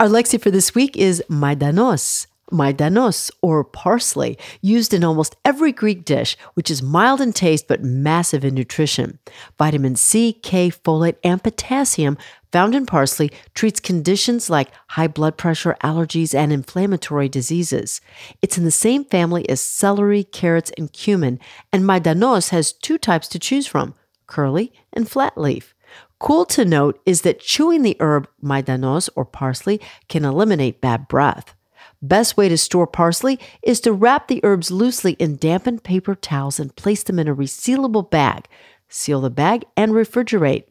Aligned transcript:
Our 0.00 0.06
lexi 0.06 0.40
for 0.40 0.52
this 0.52 0.76
week 0.76 0.96
is 0.96 1.24
maidanos. 1.28 2.28
Maidanos, 2.52 3.32
or 3.42 3.64
parsley, 3.64 4.38
used 4.62 4.94
in 4.94 5.02
almost 5.02 5.34
every 5.44 5.72
Greek 5.72 6.04
dish, 6.04 6.36
which 6.54 6.70
is 6.70 6.80
mild 6.84 7.20
in 7.20 7.32
taste 7.32 7.66
but 7.66 7.82
massive 7.82 8.44
in 8.44 8.54
nutrition. 8.54 9.18
Vitamin 9.58 9.96
C, 9.96 10.32
K, 10.32 10.70
folate, 10.70 11.16
and 11.24 11.42
potassium 11.42 12.16
found 12.52 12.76
in 12.76 12.86
parsley 12.86 13.32
treats 13.54 13.80
conditions 13.80 14.48
like 14.48 14.70
high 14.90 15.08
blood 15.08 15.36
pressure, 15.36 15.76
allergies, 15.82 16.32
and 16.32 16.52
inflammatory 16.52 17.28
diseases. 17.28 18.00
It's 18.40 18.56
in 18.56 18.62
the 18.64 18.70
same 18.70 19.04
family 19.04 19.48
as 19.48 19.60
celery, 19.60 20.22
carrots, 20.22 20.70
and 20.78 20.92
cumin, 20.92 21.40
and 21.72 21.82
maidanos 21.82 22.50
has 22.50 22.72
two 22.72 22.98
types 22.98 23.26
to 23.28 23.40
choose 23.40 23.66
from 23.66 23.96
curly 24.28 24.72
and 24.92 25.10
flat 25.10 25.36
leaf. 25.36 25.74
Cool 26.18 26.44
to 26.46 26.64
note 26.64 27.00
is 27.06 27.22
that 27.22 27.40
chewing 27.40 27.82
the 27.82 27.96
herb 28.00 28.28
maidanos 28.42 29.08
or 29.14 29.24
parsley 29.24 29.80
can 30.08 30.24
eliminate 30.24 30.80
bad 30.80 31.08
breath. 31.08 31.54
Best 32.02 32.36
way 32.36 32.48
to 32.48 32.58
store 32.58 32.86
parsley 32.86 33.38
is 33.62 33.80
to 33.80 33.92
wrap 33.92 34.28
the 34.28 34.40
herbs 34.44 34.70
loosely 34.70 35.12
in 35.14 35.36
dampened 35.36 35.82
paper 35.82 36.14
towels 36.14 36.60
and 36.60 36.74
place 36.76 37.02
them 37.02 37.18
in 37.18 37.28
a 37.28 37.34
resealable 37.34 38.08
bag. 38.08 38.46
Seal 38.88 39.20
the 39.20 39.30
bag 39.30 39.64
and 39.76 39.92
refrigerate. 39.92 40.64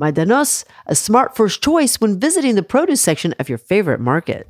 Maidanos, 0.00 0.64
a 0.86 0.94
smart 0.94 1.36
first 1.36 1.62
choice 1.62 2.00
when 2.00 2.20
visiting 2.20 2.54
the 2.54 2.62
produce 2.62 3.00
section 3.00 3.34
of 3.38 3.48
your 3.48 3.58
favorite 3.58 4.00
market. 4.00 4.48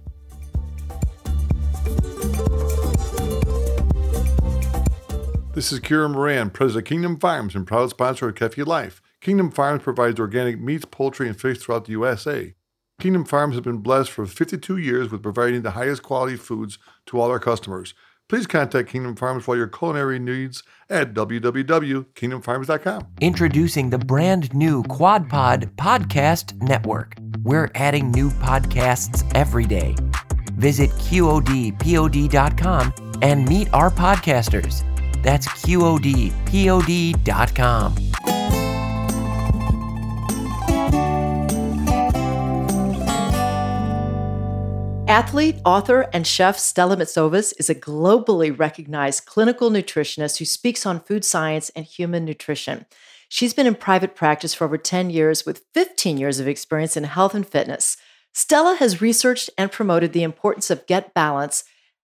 This 5.55 5.72
is 5.72 5.80
Kira 5.80 6.10
Moran, 6.10 6.50
President 6.50 6.86
of 6.86 6.88
Kingdom 6.88 7.19
Farms 7.19 7.55
and 7.56 7.66
proud 7.66 7.91
sponsor 7.91 8.28
of 8.28 8.34
Kefi 8.34 8.64
Life. 8.64 9.03
Kingdom 9.20 9.50
Farms 9.50 9.83
provides 9.83 10.20
organic 10.20 10.61
meats, 10.61 10.84
poultry, 10.84 11.27
and 11.28 11.38
fish 11.38 11.58
throughout 11.58 11.86
the 11.86 11.92
USA. 11.92 12.55
Kingdom 13.00 13.25
Farms 13.25 13.55
has 13.55 13.62
been 13.62 13.78
blessed 13.78 14.10
for 14.10 14.27
52 14.27 14.77
years 14.77 15.10
with 15.10 15.22
providing 15.22 15.62
the 15.62 15.70
highest 15.72 16.02
quality 16.02 16.36
foods 16.36 16.78
to 17.06 17.19
all 17.20 17.30
our 17.30 17.38
customers. 17.38 17.94
Please 18.28 18.47
contact 18.47 18.91
Kingdom 18.91 19.16
Farms 19.16 19.44
for 19.44 19.56
your 19.56 19.69
culinary 19.69 20.19
needs 20.19 20.62
at 20.91 21.14
www.kingdomfarms.com. 21.14 23.06
Introducing 23.20 23.91
the 23.91 23.98
brand 23.98 24.52
new 24.55 24.83
QuadPod 24.84 25.75
Podcast 25.77 26.60
Network. 26.60 27.14
We're 27.42 27.70
adding 27.75 28.10
new 28.10 28.30
podcasts 28.30 29.25
every 29.34 29.64
day. 29.64 29.97
Visit 30.55 30.91
QODPOD.com 30.91 32.92
and 33.22 33.48
meet 33.48 33.72
our 33.72 33.91
podcasters. 33.91 34.84
That's 35.22 35.48
QODPOD.com. 35.48 36.34
Athlete, 45.09 45.56
author, 45.64 46.06
and 46.12 46.27
chef 46.27 46.59
Stella 46.59 46.95
Metsovas 46.95 47.55
is 47.59 47.70
a 47.70 47.75
globally 47.75 48.56
recognized 48.56 49.25
clinical 49.25 49.70
nutritionist 49.70 50.37
who 50.37 50.45
speaks 50.45 50.84
on 50.84 51.00
food 51.00 51.25
science 51.25 51.70
and 51.70 51.87
human 51.87 52.27
nutrition. 52.27 52.84
She's 53.31 53.55
been 53.55 53.66
in 53.66 53.75
private 53.75 54.15
practice 54.15 54.53
for 54.53 54.66
over 54.66 54.77
10 54.77 55.09
years 55.09 55.47
with 55.47 55.65
15 55.72 56.19
years 56.19 56.41
of 56.41 56.47
experience 56.47 56.94
in 56.94 57.05
health 57.05 57.34
and 57.34 57.49
fitness. 57.49 57.97
Stella 58.34 58.77
has 58.77 59.00
researched 59.00 59.49
and 59.56 59.72
promoted 59.72 60.12
the 60.12 60.22
importance 60.22 60.69
of 60.71 60.87
gut 60.87 61.15
balance, 61.15 61.65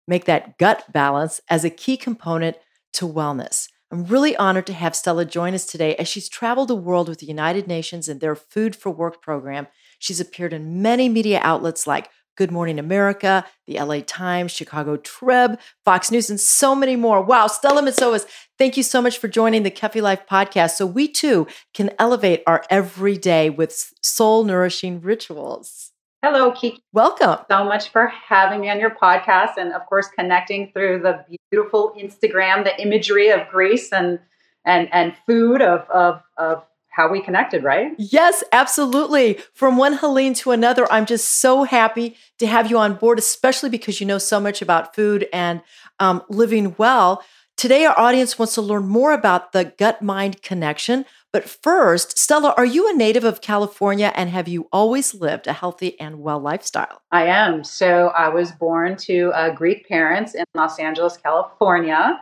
make 0.08 0.24
that 0.24 0.56
gut 0.56 0.90
balance 0.90 1.42
as 1.50 1.66
a 1.66 1.70
key 1.70 1.98
component 1.98 2.56
to 2.94 3.06
wellness. 3.06 3.68
I'm 3.90 4.06
really 4.06 4.34
honored 4.36 4.66
to 4.68 4.72
have 4.72 4.96
Stella 4.96 5.26
join 5.26 5.52
us 5.52 5.66
today 5.66 5.96
as 5.96 6.08
she's 6.08 6.30
traveled 6.30 6.68
the 6.68 6.74
world 6.74 7.10
with 7.10 7.18
the 7.18 7.26
United 7.26 7.68
Nations 7.68 8.08
and 8.08 8.22
their 8.22 8.34
Food 8.34 8.74
for 8.74 8.90
Work 8.90 9.20
program. 9.20 9.66
She's 9.98 10.18
appeared 10.18 10.54
in 10.54 10.80
many 10.80 11.10
media 11.10 11.40
outlets 11.42 11.86
like 11.86 12.08
Good 12.36 12.50
Morning 12.50 12.78
America, 12.78 13.44
the 13.66 13.80
LA 13.80 14.00
Times, 14.06 14.52
Chicago 14.52 14.96
Trib, 14.96 15.58
Fox 15.84 16.10
News, 16.10 16.30
and 16.30 16.38
so 16.38 16.74
many 16.74 16.94
more. 16.94 17.22
Wow, 17.22 17.46
Stella 17.46 17.82
Metsovas, 17.82 18.26
thank 18.58 18.76
you 18.76 18.82
so 18.82 19.00
much 19.00 19.18
for 19.18 19.28
joining 19.28 19.62
the 19.62 19.70
Kefi 19.70 20.02
Life 20.02 20.26
podcast 20.30 20.72
so 20.72 20.86
we 20.86 21.08
too 21.08 21.46
can 21.74 21.90
elevate 21.98 22.42
our 22.46 22.62
everyday 22.70 23.50
with 23.50 23.92
soul 24.02 24.44
nourishing 24.44 25.00
rituals. 25.00 25.92
Hello, 26.22 26.50
Kiki. 26.50 26.82
Welcome. 26.92 27.38
So 27.50 27.64
much 27.64 27.90
for 27.90 28.06
having 28.08 28.60
me 28.60 28.68
on 28.68 28.80
your 28.80 28.90
podcast 28.90 29.58
and 29.58 29.72
of 29.72 29.86
course 29.86 30.08
connecting 30.08 30.72
through 30.72 31.00
the 31.00 31.24
beautiful 31.50 31.94
Instagram, 31.98 32.64
the 32.64 32.80
imagery 32.82 33.28
of 33.30 33.48
Greece 33.48 33.92
and 33.92 34.18
and 34.64 34.88
and 34.92 35.14
food 35.26 35.62
of 35.62 35.88
of 35.88 36.20
of 36.36 36.64
how 36.96 37.08
we 37.08 37.20
connected, 37.20 37.62
right? 37.62 37.92
Yes, 37.98 38.42
absolutely. 38.52 39.38
From 39.52 39.76
one 39.76 39.98
Hellene 39.98 40.34
to 40.38 40.50
another, 40.50 40.90
I'm 40.90 41.04
just 41.04 41.28
so 41.28 41.64
happy 41.64 42.16
to 42.38 42.46
have 42.46 42.70
you 42.70 42.78
on 42.78 42.94
board, 42.94 43.18
especially 43.18 43.68
because 43.68 44.00
you 44.00 44.06
know 44.06 44.16
so 44.16 44.40
much 44.40 44.62
about 44.62 44.94
food 44.94 45.28
and 45.30 45.60
um, 46.00 46.22
living 46.30 46.74
well. 46.78 47.22
Today, 47.58 47.84
our 47.84 47.98
audience 47.98 48.38
wants 48.38 48.54
to 48.54 48.62
learn 48.62 48.88
more 48.88 49.12
about 49.12 49.52
the 49.52 49.66
gut 49.76 50.00
mind 50.00 50.40
connection. 50.42 51.04
But 51.34 51.46
first, 51.46 52.18
Stella, 52.18 52.54
are 52.56 52.64
you 52.64 52.88
a 52.88 52.94
native 52.94 53.24
of 53.24 53.42
California 53.42 54.10
and 54.16 54.30
have 54.30 54.48
you 54.48 54.66
always 54.72 55.14
lived 55.14 55.46
a 55.46 55.52
healthy 55.52 56.00
and 56.00 56.20
well 56.20 56.40
lifestyle? 56.40 57.02
I 57.12 57.26
am. 57.26 57.62
So, 57.62 58.08
I 58.08 58.30
was 58.30 58.52
born 58.52 58.96
to 58.98 59.32
uh, 59.34 59.54
Greek 59.54 59.86
parents 59.86 60.34
in 60.34 60.44
Los 60.54 60.78
Angeles, 60.78 61.18
California, 61.18 62.18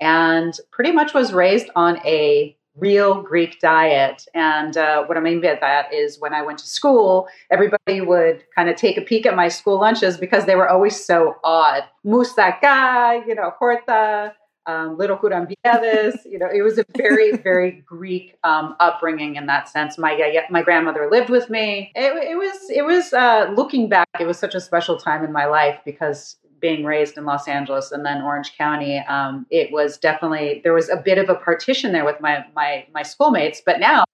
and 0.00 0.52
pretty 0.70 0.92
much 0.92 1.14
was 1.14 1.32
raised 1.32 1.70
on 1.74 1.96
a 2.06 2.57
real 2.78 3.22
Greek 3.22 3.60
diet. 3.60 4.26
And 4.34 4.76
uh, 4.76 5.04
what 5.04 5.16
I 5.16 5.20
mean 5.20 5.40
by 5.40 5.58
that 5.60 5.92
is 5.92 6.18
when 6.18 6.34
I 6.34 6.42
went 6.42 6.58
to 6.58 6.66
school, 6.66 7.28
everybody 7.50 8.00
would 8.00 8.44
kind 8.54 8.68
of 8.68 8.76
take 8.76 8.96
a 8.96 9.02
peek 9.02 9.26
at 9.26 9.36
my 9.36 9.48
school 9.48 9.80
lunches 9.80 10.16
because 10.16 10.46
they 10.46 10.56
were 10.56 10.68
always 10.68 11.02
so 11.02 11.36
odd. 11.44 11.84
Moussaka, 12.04 13.26
you 13.26 13.34
know, 13.34 13.52
horta, 13.58 14.34
um, 14.66 14.98
little 14.98 15.16
kurambiades. 15.16 16.18
you 16.24 16.38
know, 16.38 16.48
it 16.52 16.62
was 16.62 16.78
a 16.78 16.84
very, 16.96 17.36
very 17.36 17.82
Greek 17.86 18.36
um, 18.44 18.76
upbringing 18.78 19.36
in 19.36 19.46
that 19.46 19.68
sense. 19.68 19.98
My 19.98 20.14
uh, 20.14 20.42
my 20.50 20.62
grandmother 20.62 21.08
lived 21.10 21.30
with 21.30 21.50
me. 21.50 21.90
It, 21.96 22.12
it 22.30 22.36
was 22.36 22.70
it 22.70 22.82
was 22.82 23.12
uh, 23.12 23.52
looking 23.56 23.88
back, 23.88 24.08
it 24.20 24.26
was 24.26 24.38
such 24.38 24.54
a 24.54 24.60
special 24.60 24.98
time 24.98 25.24
in 25.24 25.32
my 25.32 25.46
life 25.46 25.80
because 25.84 26.36
being 26.60 26.84
raised 26.84 27.16
in 27.16 27.24
Los 27.24 27.48
Angeles 27.48 27.92
and 27.92 28.04
then 28.04 28.22
Orange 28.22 28.56
County, 28.56 28.98
um, 29.08 29.46
it 29.50 29.70
was 29.72 29.98
definitely 29.98 30.60
there 30.64 30.74
was 30.74 30.88
a 30.88 30.96
bit 30.96 31.18
of 31.18 31.28
a 31.28 31.34
partition 31.34 31.92
there 31.92 32.04
with 32.04 32.20
my 32.20 32.44
my 32.54 32.86
my 32.92 33.02
schoolmates. 33.02 33.62
But 33.64 33.80
now, 33.80 34.04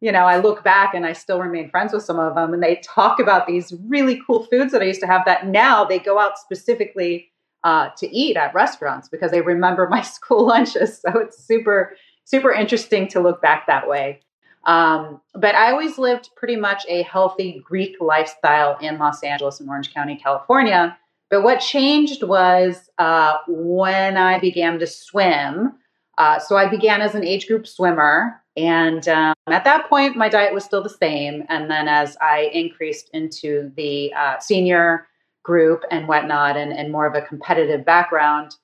you 0.00 0.12
know, 0.12 0.24
I 0.24 0.38
look 0.38 0.64
back 0.64 0.94
and 0.94 1.06
I 1.06 1.12
still 1.12 1.40
remain 1.40 1.70
friends 1.70 1.92
with 1.92 2.02
some 2.02 2.18
of 2.18 2.34
them, 2.34 2.52
and 2.52 2.62
they 2.62 2.76
talk 2.76 3.18
about 3.20 3.46
these 3.46 3.72
really 3.86 4.20
cool 4.26 4.44
foods 4.44 4.72
that 4.72 4.82
I 4.82 4.86
used 4.86 5.00
to 5.00 5.06
have. 5.06 5.24
That 5.26 5.46
now 5.46 5.84
they 5.84 5.98
go 5.98 6.18
out 6.18 6.38
specifically 6.38 7.30
uh, 7.64 7.90
to 7.98 8.08
eat 8.14 8.36
at 8.36 8.54
restaurants 8.54 9.08
because 9.08 9.30
they 9.30 9.40
remember 9.40 9.88
my 9.88 10.02
school 10.16 10.46
lunches. 10.46 11.00
So 11.00 11.18
it's 11.18 11.42
super 11.42 11.94
super 12.24 12.52
interesting 12.52 13.08
to 13.08 13.20
look 13.20 13.40
back 13.40 13.66
that 13.66 13.88
way. 13.88 14.20
Um, 14.64 15.22
but 15.32 15.54
I 15.54 15.70
always 15.70 15.96
lived 15.96 16.28
pretty 16.36 16.56
much 16.56 16.84
a 16.88 17.02
healthy 17.02 17.62
Greek 17.64 17.96
lifestyle 18.00 18.76
in 18.82 18.98
Los 18.98 19.22
Angeles 19.22 19.60
and 19.60 19.68
Orange 19.68 19.94
County, 19.94 20.16
California. 20.16 20.98
But 21.30 21.42
what 21.42 21.60
changed 21.60 22.22
was 22.22 22.88
uh, 22.98 23.36
when 23.46 24.16
I 24.16 24.38
began 24.38 24.78
to 24.78 24.86
swim. 24.86 25.74
Uh, 26.16 26.38
so 26.38 26.56
I 26.56 26.68
began 26.68 27.00
as 27.00 27.14
an 27.14 27.24
age 27.24 27.46
group 27.46 27.66
swimmer. 27.66 28.42
And 28.56 29.06
um, 29.08 29.34
at 29.46 29.64
that 29.64 29.88
point, 29.88 30.16
my 30.16 30.28
diet 30.28 30.52
was 30.52 30.64
still 30.64 30.82
the 30.82 30.88
same. 30.88 31.44
And 31.48 31.70
then 31.70 31.86
as 31.86 32.16
I 32.20 32.50
increased 32.52 33.10
into 33.12 33.70
the 33.76 34.12
uh, 34.14 34.38
senior 34.40 35.06
group 35.44 35.84
and 35.90 36.08
whatnot, 36.08 36.56
and, 36.56 36.72
and, 36.72 36.92
more 36.92 37.06
of 37.06 37.14
a 37.14 37.22
competitive 37.26 37.84
background 37.84 38.56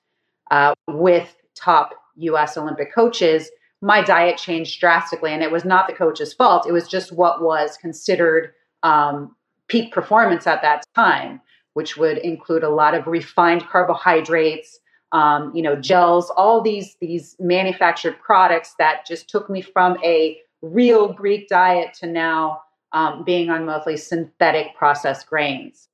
uh, 0.51 0.73
with 0.87 1.35
top 1.55 1.95
US 2.17 2.57
Olympic 2.57 2.93
coaches, 2.93 3.49
my 3.81 4.01
diet 4.01 4.37
changed 4.37 4.79
drastically. 4.79 5.31
And 5.31 5.41
it 5.41 5.51
was 5.51 5.65
not 5.65 5.87
the 5.87 5.93
coach's 5.93 6.33
fault, 6.33 6.67
it 6.67 6.73
was 6.73 6.87
just 6.87 7.11
what 7.11 7.41
was 7.41 7.77
considered 7.77 8.53
um, 8.83 9.35
peak 9.67 9.93
performance 9.93 10.45
at 10.45 10.61
that 10.61 10.83
time 10.93 11.41
which 11.75 11.97
would 11.97 12.17
include 12.19 12.63
a 12.63 12.69
lot 12.69 12.95
of 12.95 13.05
refined 13.05 13.67
carbohydrates, 13.67 14.79
um, 15.11 15.53
you 15.53 15.61
know, 15.61 15.75
gels, 15.75 16.31
all 16.31 16.61
these 16.61 16.95
these 16.99 17.35
manufactured 17.39 18.17
products 18.19 18.75
that 18.79 19.05
just 19.05 19.29
took 19.29 19.49
me 19.49 19.61
from 19.61 19.97
a 20.03 20.39
real 20.61 21.11
Greek 21.11 21.47
diet 21.47 21.93
to 21.93 22.07
now 22.07 22.61
um, 22.93 23.23
being 23.23 23.49
on 23.49 23.65
mostly 23.65 23.97
synthetic 23.97 24.73
processed 24.75 25.27
grains. 25.27 25.89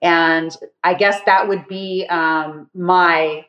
And 0.00 0.56
I 0.82 0.94
guess 0.94 1.20
that 1.26 1.46
would 1.46 1.68
be 1.68 2.06
um, 2.08 2.70
my 2.74 3.44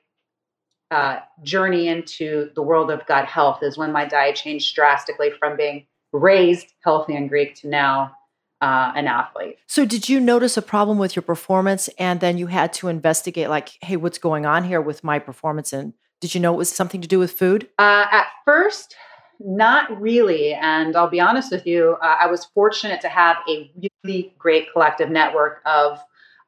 uh, 0.92 1.20
journey 1.44 1.88
into 1.88 2.50
the 2.56 2.62
world 2.62 2.92
of 2.92 3.06
gut 3.06 3.26
health 3.26 3.64
is 3.64 3.78
when 3.78 3.92
my 3.92 4.06
diet 4.06 4.36
changed 4.36 4.76
drastically 4.76 5.32
from 5.40 5.56
being 5.56 5.86
raised 6.12 6.74
healthy 6.84 7.16
and 7.16 7.30
Greek 7.30 7.56
to 7.56 7.70
now 7.70 8.12
uh, 8.62 8.92
an 8.96 9.08
athlete. 9.08 9.58
So, 9.68 9.86
did 9.86 10.10
you 10.10 10.20
notice 10.20 10.58
a 10.58 10.62
problem 10.62 10.98
with 10.98 11.16
your 11.16 11.24
performance 11.24 11.88
and 11.98 12.20
then 12.20 12.38
you 12.38 12.48
had 12.48 12.74
to 12.74 12.88
investigate, 12.88 13.50
like, 13.50 13.70
hey, 13.82 13.96
what's 13.96 14.18
going 14.18 14.46
on 14.46 14.64
here 14.64 14.82
with 14.82 15.04
my 15.04 15.20
performance? 15.20 15.72
And 15.72 15.94
did 16.20 16.36
you 16.36 16.42
know 16.42 16.54
it 16.54 16.58
was 16.58 16.70
something 16.70 17.02
to 17.02 17.08
do 17.08 17.20
with 17.20 17.32
food? 17.32 17.70
Uh, 17.78 18.06
at 18.12 18.28
first, 18.44 18.96
not 19.40 20.02
really. 20.02 20.54
And 20.54 20.96
I'll 20.96 21.10
be 21.10 21.22
honest 21.22 21.52
with 21.52 21.66
you, 21.66 21.98
uh, 22.02 22.18
I 22.20 22.28
was 22.28 22.46
fortunate 22.46 23.00
to 23.02 23.10
have 23.10 23.38
a 23.48 23.72
really 24.06 24.34
great 24.38 24.72
collective 24.74 25.10
network 25.10 25.62
of 25.66 26.00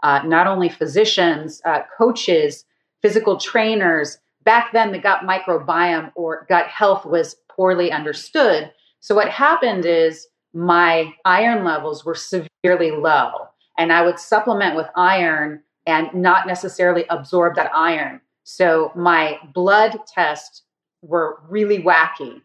uh, 0.03 0.21
not 0.25 0.47
only 0.47 0.67
physicians, 0.67 1.61
uh, 1.63 1.81
coaches, 1.97 2.65
physical 3.01 3.37
trainers. 3.37 4.17
Back 4.43 4.73
then, 4.73 4.91
the 4.91 4.99
gut 4.99 5.21
microbiome 5.21 6.11
or 6.15 6.45
gut 6.49 6.67
health 6.67 7.05
was 7.05 7.35
poorly 7.49 7.91
understood. 7.91 8.71
So, 8.99 9.15
what 9.15 9.29
happened 9.29 9.85
is 9.85 10.27
my 10.53 11.13
iron 11.25 11.63
levels 11.63 12.05
were 12.05 12.15
severely 12.15 12.91
low, 12.91 13.47
and 13.77 13.91
I 13.91 14.03
would 14.03 14.19
supplement 14.19 14.75
with 14.75 14.87
iron 14.95 15.63
and 15.87 16.13
not 16.13 16.47
necessarily 16.47 17.05
absorb 17.09 17.55
that 17.55 17.71
iron. 17.73 18.21
So, 18.43 18.91
my 18.95 19.39
blood 19.53 19.99
tests 20.07 20.63
were 21.01 21.39
really 21.47 21.79
wacky. 21.79 22.41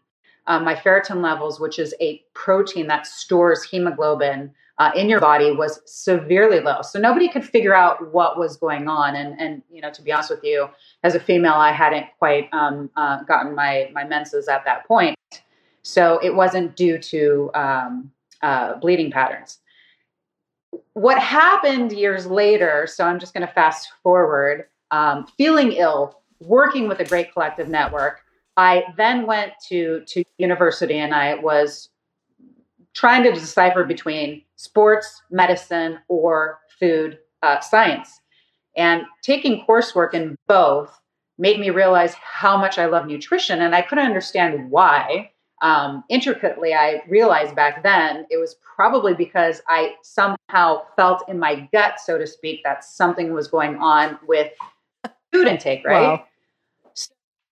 Um, 0.47 0.63
my 0.63 0.75
ferritin 0.75 1.21
levels, 1.21 1.59
which 1.59 1.77
is 1.77 1.93
a 1.99 2.23
protein 2.33 2.87
that 2.87 3.05
stores 3.05 3.63
hemoglobin, 3.63 4.53
uh, 4.79 4.91
in 4.95 5.09
your 5.09 5.19
body 5.19 5.51
was 5.51 5.81
severely 5.85 6.59
low. 6.59 6.81
So 6.81 6.99
nobody 6.99 7.29
could 7.29 7.43
figure 7.43 7.73
out 7.73 8.13
what 8.13 8.37
was 8.37 8.57
going 8.57 8.87
on. 8.87 9.15
And 9.15 9.39
and 9.39 9.63
you 9.71 9.81
know, 9.81 9.91
to 9.91 10.01
be 10.01 10.11
honest 10.11 10.29
with 10.29 10.43
you, 10.43 10.69
as 11.03 11.15
a 11.15 11.19
female, 11.19 11.53
I 11.53 11.71
hadn't 11.71 12.05
quite 12.19 12.49
um, 12.53 12.89
uh, 12.95 13.23
gotten 13.23 13.55
my 13.55 13.89
my 13.93 14.03
menses 14.03 14.47
at 14.47 14.65
that 14.65 14.87
point. 14.87 15.15
So 15.87 16.19
it 16.21 16.35
wasn't 16.35 16.75
due 16.75 16.97
to 16.97 17.49
um, 17.53 18.11
uh, 18.41 18.75
bleeding 18.75 19.09
patterns. 19.09 19.59
What 20.95 21.17
happened 21.17 21.93
years 21.93 22.25
later? 22.25 22.87
So 22.87 23.05
I'm 23.05 23.19
just 23.19 23.33
going 23.33 23.47
to 23.47 23.53
fast 23.53 23.93
forward. 24.03 24.65
Um, 24.91 25.27
feeling 25.37 25.71
ill, 25.71 26.19
working 26.41 26.89
with 26.89 26.99
a 26.99 27.05
great 27.05 27.31
collective 27.31 27.69
network. 27.69 28.19
I 28.57 28.83
then 28.97 29.25
went 29.25 29.53
to 29.69 30.03
to 30.07 30.25
university 30.37 30.97
and 30.97 31.13
I 31.13 31.35
was 31.35 31.87
trying 32.93 33.23
to 33.23 33.31
decipher 33.31 33.85
between 33.85 34.41
sports, 34.57 35.21
medicine, 35.31 35.99
or 36.09 36.59
food 36.81 37.17
uh, 37.43 37.61
science. 37.61 38.19
And 38.75 39.03
taking 39.21 39.63
coursework 39.65 40.13
in 40.13 40.35
both 40.47 40.99
made 41.37 41.61
me 41.61 41.69
realize 41.69 42.13
how 42.15 42.57
much 42.57 42.77
I 42.77 42.87
love 42.87 43.07
nutrition, 43.07 43.61
and 43.61 43.73
I 43.73 43.83
couldn't 43.83 44.05
understand 44.05 44.69
why. 44.69 45.31
Um, 45.61 46.03
intricately, 46.09 46.73
I 46.73 47.01
realized 47.07 47.55
back 47.55 47.81
then 47.83 48.25
it 48.29 48.37
was 48.37 48.55
probably 48.75 49.13
because 49.13 49.61
I 49.67 49.95
somehow 50.03 50.83
felt 50.95 51.27
in 51.27 51.39
my 51.39 51.67
gut, 51.73 51.99
so 51.99 52.17
to 52.17 52.27
speak, 52.27 52.63
that 52.63 52.83
something 52.83 53.33
was 53.33 53.47
going 53.47 53.77
on 53.77 54.19
with 54.27 54.51
food 55.31 55.47
intake, 55.47 55.85
right? 55.85 56.01
Wow. 56.01 56.25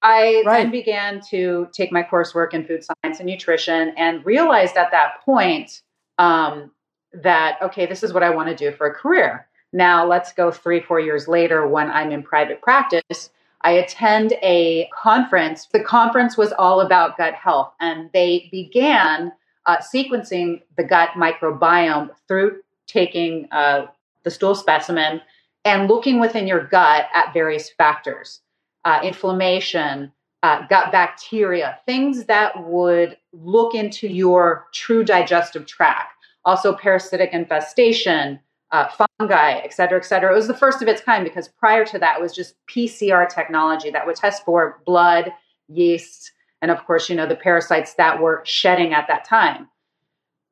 I 0.01 0.43
right. 0.45 0.61
then 0.61 0.71
began 0.71 1.19
to 1.31 1.67
take 1.73 1.91
my 1.91 2.03
coursework 2.03 2.53
in 2.53 2.63
food 2.63 2.83
science 2.83 3.19
and 3.19 3.25
nutrition 3.25 3.91
and 3.97 4.23
realized 4.23 4.77
at 4.77 4.91
that 4.91 5.21
point 5.25 5.81
um, 6.19 6.69
that, 7.11 7.57
okay, 7.59 7.87
this 7.87 8.03
is 8.03 8.13
what 8.13 8.21
I 8.21 8.29
want 8.29 8.49
to 8.49 8.55
do 8.55 8.71
for 8.71 8.85
a 8.85 8.93
career. 8.93 9.47
Now, 9.73 10.05
let's 10.05 10.31
go 10.31 10.51
three, 10.51 10.79
four 10.79 10.99
years 10.99 11.27
later 11.27 11.67
when 11.67 11.89
I'm 11.89 12.11
in 12.11 12.21
private 12.21 12.61
practice. 12.61 13.31
I 13.65 13.71
attend 13.71 14.33
a 14.43 14.87
conference. 14.93 15.65
The 15.73 15.83
conference 15.83 16.37
was 16.37 16.53
all 16.53 16.81
about 16.81 17.17
gut 17.17 17.33
health, 17.33 17.73
and 17.79 18.11
they 18.13 18.47
began 18.51 19.31
uh, 19.65 19.77
sequencing 19.77 20.61
the 20.77 20.83
gut 20.83 21.09
microbiome 21.17 22.11
through 22.27 22.61
taking 22.85 23.47
uh, 23.51 23.87
the 24.23 24.29
stool 24.29 24.53
specimen 24.53 25.19
and 25.65 25.87
looking 25.87 26.19
within 26.19 26.45
your 26.45 26.65
gut 26.67 27.07
at 27.15 27.33
various 27.33 27.71
factors 27.71 28.41
uh, 28.85 28.99
inflammation, 29.03 30.11
uh, 30.43 30.67
gut 30.67 30.91
bacteria, 30.91 31.79
things 31.87 32.25
that 32.25 32.67
would 32.67 33.17
look 33.33 33.73
into 33.73 34.07
your 34.07 34.67
true 34.73 35.03
digestive 35.03 35.65
tract. 35.65 36.13
Also, 36.45 36.75
parasitic 36.75 37.31
infestation, 37.33 38.39
uh, 38.75 39.07
fungi, 39.19 39.61
et 39.63 39.73
cetera, 39.73 39.97
et 39.97 40.03
cetera. 40.03 40.31
It 40.31 40.35
was 40.35 40.47
the 40.47 40.53
first 40.53 40.81
of 40.81 40.87
its 40.89 41.01
kind 41.01 41.23
because 41.23 41.47
prior 41.47 41.85
to 41.85 41.99
that, 41.99 42.19
was 42.19 42.35
just 42.35 42.55
PCR 42.67 43.27
technology 43.29 43.89
that 43.89 44.05
would 44.05 44.17
test 44.17 44.43
for 44.43 44.81
blood, 44.85 45.31
yeast, 45.69 46.33
and 46.61 46.69
of 46.69 46.85
course, 46.85 47.09
you 47.09 47.15
know, 47.15 47.25
the 47.25 47.37
parasites 47.37 47.93
that 47.93 48.19
were 48.21 48.41
shedding 48.43 48.93
at 48.93 49.07
that 49.07 49.23
time. 49.23 49.69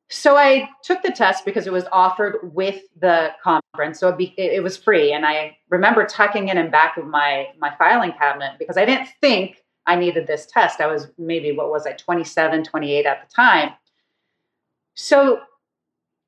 So 0.08 0.36
I 0.36 0.68
took 0.82 1.02
the 1.02 1.10
test 1.10 1.44
because 1.44 1.66
it 1.66 1.72
was 1.72 1.84
offered 1.92 2.38
with 2.54 2.80
the 2.98 3.32
conference, 3.42 4.00
so 4.00 4.08
it, 4.08 4.16
be, 4.16 4.34
it, 4.38 4.62
was 4.62 4.76
free. 4.76 5.12
And 5.12 5.26
I 5.26 5.56
remember 5.68 6.06
tucking 6.06 6.48
it 6.48 6.56
in 6.56 6.70
back 6.70 6.96
of 6.96 7.06
my 7.06 7.48
my 7.58 7.74
filing 7.76 8.12
cabinet 8.12 8.52
because 8.58 8.76
I 8.76 8.84
didn't 8.84 9.08
think 9.20 9.56
I 9.86 9.96
needed 9.96 10.26
this 10.26 10.46
test. 10.46 10.80
I 10.80 10.86
was 10.86 11.08
maybe 11.18 11.52
what 11.52 11.70
was 11.70 11.86
I 11.86 11.92
27, 11.92 12.64
28 12.64 13.06
at 13.06 13.26
the 13.26 13.34
time. 13.34 13.70
So 14.94 15.40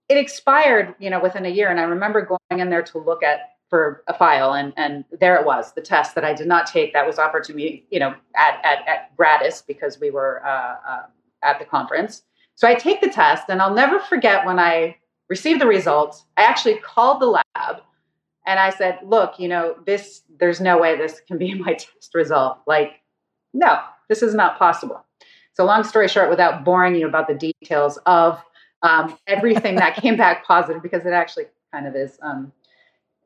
it 0.09 0.17
expired, 0.17 0.95
you 0.99 1.11
know, 1.11 1.21
within 1.21 1.45
a 1.45 1.49
year. 1.49 1.69
And 1.69 1.81
I 1.81 1.85
remember 1.85 2.25
going 2.25 2.61
in 2.61 2.71
there 2.71 2.83
to 2.83 2.99
look 2.99 3.23
at 3.23 3.53
for 3.69 4.05
a 4.07 4.15
file, 4.15 4.55
and 4.55 4.73
and 4.77 5.05
there 5.19 5.37
it 5.37 5.45
was, 5.45 5.73
the 5.73 5.81
test 5.81 6.15
that 6.15 6.25
I 6.25 6.33
did 6.33 6.47
not 6.47 6.67
take 6.67 6.93
that 6.93 7.07
was 7.07 7.19
offered 7.19 7.45
to 7.45 7.55
me, 7.55 7.85
you 7.91 7.99
know, 7.99 8.15
at 8.37 8.61
at, 8.65 8.87
at 8.87 9.17
gratis 9.17 9.63
because 9.67 9.99
we 10.01 10.11
were 10.11 10.45
uh, 10.47 10.77
uh, 10.89 11.03
at 11.43 11.59
the 11.59 11.65
conference. 11.65 12.23
So 12.55 12.69
I 12.69 12.75
take 12.75 13.01
the 13.01 13.11
test, 13.11 13.49
and 13.49 13.61
I'll 13.61 13.75
never 13.75 13.99
forget 13.99 14.47
when 14.47 14.59
I 14.59 14.97
received 15.29 15.61
the 15.61 15.67
results. 15.67 16.25
I 16.37 16.43
actually 16.43 16.77
called 16.77 17.21
the 17.21 17.27
lab 17.27 17.83
and 18.47 18.61
I 18.61 18.71
said, 18.71 19.01
Look, 19.05 19.39
you 19.39 19.49
know, 19.49 19.77
this, 19.85 20.23
there's 20.39 20.61
no 20.61 20.79
way 20.79 20.97
this 20.97 21.21
can 21.27 21.39
be 21.39 21.55
my 21.59 21.75
test 21.75 22.15
result. 22.15 22.59
Like, 22.67 23.01
no, 23.53 23.81
this 24.09 24.23
is 24.23 24.35
not 24.35 24.59
possible. 24.59 25.05
So, 25.55 25.65
long 25.65 25.85
story 25.85 26.09
short, 26.09 26.31
without 26.31 26.65
boring 26.65 26.95
you 26.95 27.09
about 27.09 27.29
the 27.29 27.35
details 27.35 27.99
of 28.07 28.43
um, 28.87 29.19
everything 29.27 29.75
that 29.77 29.97
came 29.97 30.17
back 30.17 30.45
positive, 30.47 30.83
because 30.83 31.05
it 31.07 31.13
actually 31.13 31.47
kind 31.73 31.87
of 31.87 31.95
is. 31.95 32.19
Um, 32.23 32.53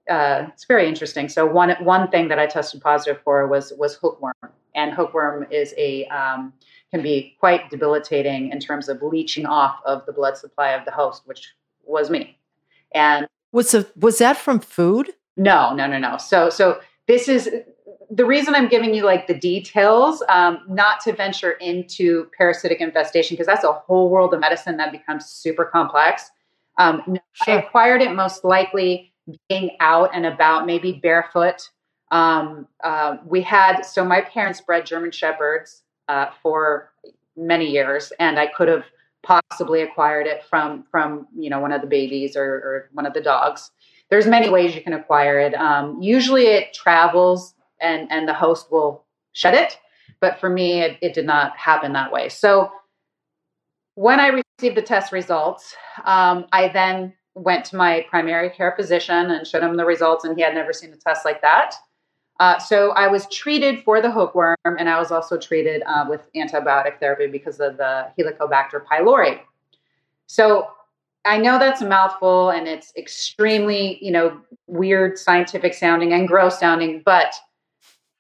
uh, 0.08 0.46
it's 0.52 0.64
very 0.64 0.88
interesting. 0.88 1.28
So 1.28 1.46
one 1.46 1.70
one 1.94 2.10
thing 2.10 2.28
that 2.28 2.38
I 2.38 2.46
tested 2.46 2.80
positive 2.80 3.18
for 3.22 3.46
was 3.46 3.72
was 3.82 3.94
hookworm, 3.94 4.32
and 4.74 4.92
hookworm 4.92 5.46
is 5.50 5.74
a 5.76 6.06
um, 6.06 6.52
can 6.90 7.02
be 7.02 7.36
quite 7.38 7.70
debilitating 7.70 8.50
in 8.50 8.58
terms 8.58 8.88
of 8.88 9.02
leaching 9.02 9.46
off 9.46 9.76
of 9.84 10.04
the 10.06 10.12
blood 10.12 10.36
supply 10.36 10.70
of 10.70 10.84
the 10.84 10.90
host, 10.90 11.22
which 11.26 11.54
was 11.84 12.10
me. 12.10 12.36
And 12.92 13.26
was 13.52 13.74
a, 13.74 13.86
was 13.96 14.18
that 14.18 14.36
from 14.36 14.58
food? 14.58 15.10
No, 15.36 15.74
no, 15.74 15.86
no, 15.86 15.98
no. 15.98 16.16
So 16.16 16.50
so 16.50 16.80
this 17.06 17.28
is 17.28 17.50
the 18.10 18.24
reason 18.24 18.54
I'm 18.54 18.68
giving 18.68 18.92
you 18.92 19.04
like 19.04 19.28
the 19.28 19.34
details, 19.34 20.22
um, 20.28 20.60
not 20.68 21.00
to 21.02 21.12
venture 21.12 21.52
into 21.52 22.28
parasitic 22.36 22.80
infestation 22.80 23.34
because 23.34 23.46
that's 23.46 23.64
a 23.64 23.72
whole 23.72 24.10
world 24.10 24.34
of 24.34 24.40
medicine 24.40 24.76
that 24.78 24.90
becomes 24.90 25.26
super 25.26 25.64
complex. 25.64 26.30
Um, 26.78 27.18
sure. 27.32 27.54
I 27.54 27.58
acquired 27.58 28.02
it 28.02 28.12
most 28.12 28.44
likely 28.44 29.12
being 29.48 29.76
out 29.80 30.10
and 30.12 30.26
about, 30.26 30.66
maybe 30.66 30.92
barefoot. 30.92 31.68
Um, 32.10 32.66
uh, 32.82 33.18
we 33.24 33.42
had 33.42 33.82
so 33.82 34.04
my 34.04 34.22
parents 34.22 34.60
bred 34.60 34.86
German 34.86 35.12
shepherds 35.12 35.82
uh, 36.08 36.26
for 36.42 36.90
many 37.36 37.70
years, 37.70 38.12
and 38.18 38.38
I 38.40 38.48
could 38.48 38.66
have 38.66 38.84
possibly 39.22 39.82
acquired 39.82 40.26
it 40.26 40.42
from 40.44 40.84
from 40.90 41.28
you 41.36 41.50
know 41.50 41.60
one 41.60 41.70
of 41.70 41.82
the 41.82 41.86
babies 41.86 42.34
or, 42.34 42.42
or 42.42 42.90
one 42.92 43.06
of 43.06 43.14
the 43.14 43.20
dogs. 43.20 43.70
There's 44.08 44.26
many 44.26 44.50
ways 44.50 44.74
you 44.74 44.82
can 44.82 44.92
acquire 44.92 45.38
it. 45.38 45.54
Um, 45.54 46.02
usually, 46.02 46.46
it 46.46 46.74
travels 46.74 47.54
and 47.80 48.10
and 48.10 48.28
the 48.28 48.34
host 48.34 48.70
will 48.70 49.04
shed 49.32 49.54
it, 49.54 49.78
but 50.20 50.38
for 50.40 50.48
me, 50.48 50.80
it, 50.80 50.98
it 51.00 51.14
did 51.14 51.26
not 51.26 51.56
happen 51.56 51.92
that 51.92 52.12
way. 52.12 52.28
So 52.28 52.70
when 53.94 54.20
I 54.20 54.42
received 54.60 54.76
the 54.76 54.82
test 54.82 55.12
results, 55.12 55.74
um, 56.04 56.46
I 56.52 56.68
then 56.68 57.14
went 57.34 57.64
to 57.66 57.76
my 57.76 58.04
primary 58.08 58.50
care 58.50 58.74
physician 58.76 59.30
and 59.30 59.46
showed 59.46 59.62
him 59.62 59.76
the 59.76 59.84
results, 59.84 60.24
and 60.24 60.36
he 60.36 60.42
had 60.42 60.54
never 60.54 60.72
seen 60.72 60.92
a 60.92 60.96
test 60.96 61.24
like 61.24 61.42
that. 61.42 61.74
Uh, 62.40 62.58
so 62.58 62.92
I 62.92 63.06
was 63.06 63.26
treated 63.28 63.82
for 63.84 64.00
the 64.00 64.10
hookworm, 64.10 64.56
and 64.64 64.88
I 64.88 64.98
was 64.98 65.10
also 65.10 65.36
treated 65.36 65.82
uh, 65.86 66.06
with 66.08 66.22
antibiotic 66.34 66.98
therapy 66.98 67.26
because 67.26 67.60
of 67.60 67.76
the 67.76 68.08
Helicobacter 68.18 68.82
pylori. 68.84 69.40
So 70.26 70.70
I 71.26 71.36
know 71.36 71.58
that's 71.58 71.82
a 71.82 71.86
mouthful, 71.86 72.48
and 72.50 72.66
it's 72.66 72.94
extremely, 72.96 74.02
you 74.02 74.10
know, 74.10 74.40
weird 74.66 75.18
scientific 75.18 75.74
sounding 75.74 76.14
and 76.14 76.26
gross 76.26 76.58
sounding, 76.58 77.02
but 77.04 77.34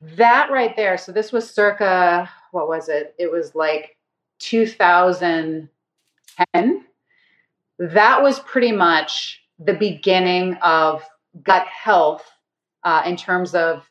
that 0.00 0.50
right 0.50 0.74
there. 0.76 0.96
So 0.96 1.12
this 1.12 1.32
was 1.32 1.48
circa 1.48 2.28
what 2.52 2.68
was 2.68 2.88
it? 2.88 3.14
It 3.18 3.30
was 3.30 3.54
like 3.54 3.96
2010. 4.40 5.68
That 7.78 8.22
was 8.22 8.40
pretty 8.40 8.72
much 8.72 9.42
the 9.58 9.74
beginning 9.74 10.54
of 10.56 11.02
gut 11.42 11.66
health 11.66 12.24
uh, 12.84 13.02
in 13.06 13.16
terms 13.16 13.54
of 13.54 13.88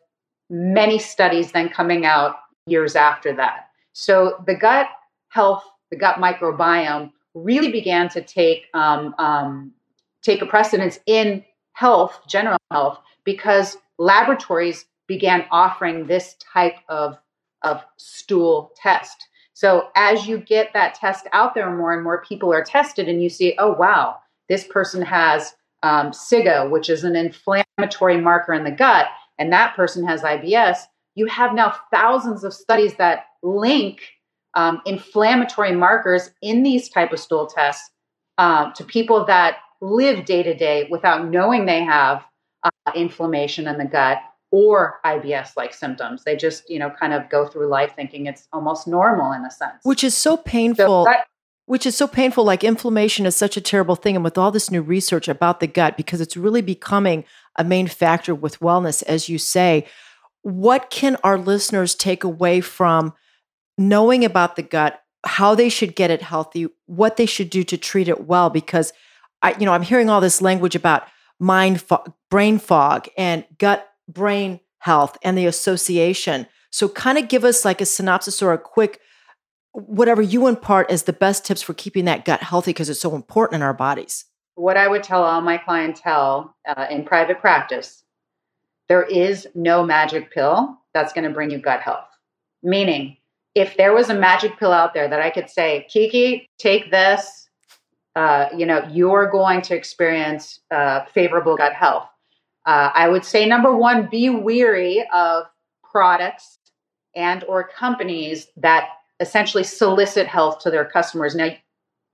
many 0.50 1.00
studies 1.00 1.52
then 1.52 1.70
coming 1.70 2.06
out 2.06 2.38
years 2.66 2.96
after 2.96 3.36
that. 3.36 3.70
So 3.94 4.44
the 4.46 4.56
gut 4.56 4.88
health, 5.30 5.64
the 5.92 5.96
gut 5.98 6.16
microbiome 6.16 7.12
really 7.34 7.72
began 7.72 8.10
to 8.10 8.22
take 8.22 8.66
um, 8.74 9.16
um, 9.18 9.72
take 10.22 10.42
a 10.42 10.46
precedence 10.46 11.00
in 11.06 11.46
health, 11.74 12.22
general 12.28 12.58
health, 12.72 13.00
because 13.24 13.78
laboratories 13.98 14.86
began 15.10 15.46
offering 15.52 16.06
this 16.06 16.36
type 16.36 16.78
of, 16.88 17.18
of 17.64 17.84
stool 17.98 18.72
test. 18.82 19.28
So 19.54 19.90
as 19.98 20.26
you 20.26 20.38
get 20.38 20.72
that 20.72 20.96
test 20.96 21.28
out 21.34 21.54
there, 21.54 21.76
more 21.76 21.92
and 21.92 22.04
more 22.04 22.24
people 22.24 22.54
are 22.54 22.64
tested, 22.64 23.10
and 23.10 23.22
you 23.22 23.28
see, 23.28 23.56
oh 23.58 23.74
wow, 23.74 24.20
this 24.48 24.66
person 24.66 25.02
has 25.02 25.54
um, 25.84 26.12
which 26.70 26.90
is 26.90 27.04
an 27.04 27.16
inflammatory 27.16 28.22
marker 28.22 28.54
in 28.54 28.64
the 28.64 28.72
gut, 28.72 29.08
and 29.38 29.52
that 29.52 29.76
person 29.76 30.06
has 30.06 30.22
IBS. 30.22 30.78
You 31.16 31.26
have 31.26 31.54
now 31.54 31.76
thousands 31.92 32.44
of 32.44 32.54
studies 32.54 32.96
that 32.96 33.26
link 33.44 34.02
um, 34.54 34.82
inflammatory 34.86 35.74
markers 35.74 36.32
in 36.42 36.64
these 36.64 36.90
type 36.90 37.12
of 37.12 37.20
stool 37.20 37.48
tests 37.48 37.90
uh, 38.38 38.72
to 38.74 38.84
people 38.84 39.26
that 39.26 39.58
live 39.82 40.26
day 40.26 40.44
to 40.44 40.54
day 40.54 40.88
without 40.92 41.30
knowing 41.30 41.66
they 41.66 41.84
have 41.84 42.24
uh, 42.64 42.92
inflammation 42.96 43.68
in 43.68 43.78
the 43.78 43.86
gut 43.86 44.20
or 44.52 45.00
IBS 45.06 45.56
like 45.56 45.74
symptoms. 45.74 46.24
They 46.24 46.36
just, 46.36 46.70
you 46.70 46.80
know, 46.80 46.90
kind 46.90 47.14
of 47.14 47.30
go 47.30 47.48
through 47.48 47.68
life 47.68 47.94
thinking 47.96 48.26
it's 48.26 48.48
almost 48.52 48.88
normal 48.88 49.32
in 49.32 49.46
a 49.46 49.52
sense. 49.52 49.84
Which 49.84 50.04
is 50.04 50.18
so 50.18 50.38
painful. 50.38 51.06
So 51.06 51.12
that, 51.12 51.28
which 51.66 51.86
is 51.86 51.96
so 51.96 52.08
painful. 52.08 52.44
Like 52.44 52.64
inflammation 52.64 53.26
is 53.26 53.36
such 53.36 53.58
a 53.58 53.62
terrible 53.62 53.96
thing. 53.96 54.16
And 54.16 54.24
with 54.24 54.38
all 54.38 54.52
this 54.52 54.72
new 54.72 54.82
research 54.82 55.28
about 55.28 55.60
the 55.60 55.68
gut, 55.68 55.98
because 55.98 56.20
it's 56.20 56.36
really 56.36 56.62
becoming 56.62 57.26
a 57.58 57.64
main 57.64 57.88
factor 57.88 58.34
with 58.34 58.60
wellness, 58.60 59.04
as 59.04 59.30
you 59.30 59.38
say, 59.38 59.86
what 60.42 60.90
can 60.90 61.18
our 61.24 61.38
listeners 61.38 61.94
take 61.94 62.24
away 62.24 62.62
from 62.62 63.14
knowing 63.78 64.26
about 64.26 64.56
the 64.56 64.64
gut, 64.64 65.02
how 65.26 65.54
they 65.54 65.70
should 65.70 65.96
get 65.96 66.10
it 66.10 66.22
healthy, 66.22 66.68
what 66.86 67.18
they 67.18 67.26
should 67.26 67.50
do 67.50 67.64
to 67.64 67.78
treat 67.78 68.08
it 68.08 68.26
well? 68.26 68.50
Because 68.50 68.94
I, 69.42 69.56
you 69.60 69.66
know, 69.66 69.74
I'm 69.74 69.84
hearing 69.84 70.10
all 70.10 70.22
this 70.22 70.42
language 70.42 70.76
about 70.76 71.08
mind 71.40 71.82
fog, 71.82 72.12
brain 72.30 72.58
fog 72.58 73.08
and 73.18 73.46
gut 73.58 73.88
brain 74.10 74.60
health 74.80 75.18
and 75.24 75.38
the 75.38 75.46
association. 75.46 76.48
So 76.72 76.90
kind 76.90 77.18
of 77.18 77.28
give 77.28 77.44
us 77.46 77.64
like 77.64 77.82
a 77.82 77.86
synopsis 77.86 78.42
or 78.42 78.52
a 78.52 78.58
quick 78.58 79.00
whatever 79.74 80.22
you 80.22 80.48
impart 80.48 80.90
as 80.90 81.04
the 81.04 81.14
best 81.14 81.46
tips 81.46 81.62
for 81.62 81.74
keeping 81.74 82.06
that 82.06 82.26
gut 82.26 82.42
healthy 82.42 82.72
because 82.72 82.90
it's 82.90 83.00
so 83.00 83.16
important 83.16 83.62
in 83.62 83.62
our 83.62 83.74
bodies. 83.74 84.26
What 84.56 84.78
I 84.78 84.88
would 84.88 85.04
tell 85.04 85.24
all 85.24 85.42
my 85.42 85.58
clientele 85.58 86.56
uh, 86.68 86.88
in 86.90 87.06
private 87.06 87.40
practice 87.40 88.04
there 88.90 89.04
is 89.04 89.48
no 89.54 89.84
magic 89.86 90.34
pill 90.34 90.76
that's 90.94 91.14
going 91.14 91.24
to 91.24 91.30
bring 91.30 91.52
you 91.52 91.60
gut 91.60 91.80
health. 91.80 92.08
Meaning, 92.64 93.18
if 93.56 93.78
there 93.78 93.94
was 93.94 94.10
a 94.10 94.16
magic 94.16 94.58
pill 94.60 94.74
out 94.74 94.94
there 94.94 95.08
that 95.08 95.22
I 95.22 95.30
could 95.30 95.50
say, 95.50 95.88
Kiki, 95.90 96.48
take 96.58 96.92
this, 96.92 97.50
uh, 98.16 98.48
you 98.56 98.66
know, 98.66 98.84
you're 98.92 99.30
going 99.30 99.62
to 99.62 99.76
experience 99.76 100.60
uh, 100.72 101.06
favorable 101.06 101.56
gut 101.56 101.74
health. 101.74 102.10
Uh, 102.70 102.92
I 102.94 103.08
would 103.08 103.26
say 103.26 103.48
number 103.48 103.76
one, 103.76 104.10
be 104.12 104.30
weary 104.30 105.04
of 105.12 105.46
products 105.84 106.60
and 107.16 107.44
or 107.46 107.68
companies 107.68 108.46
that 108.58 108.90
essentially 109.20 109.64
solicit 109.64 110.28
health 110.28 110.60
to 110.60 110.70
their 110.70 110.86
customers. 110.86 111.34
Now, 111.34 111.50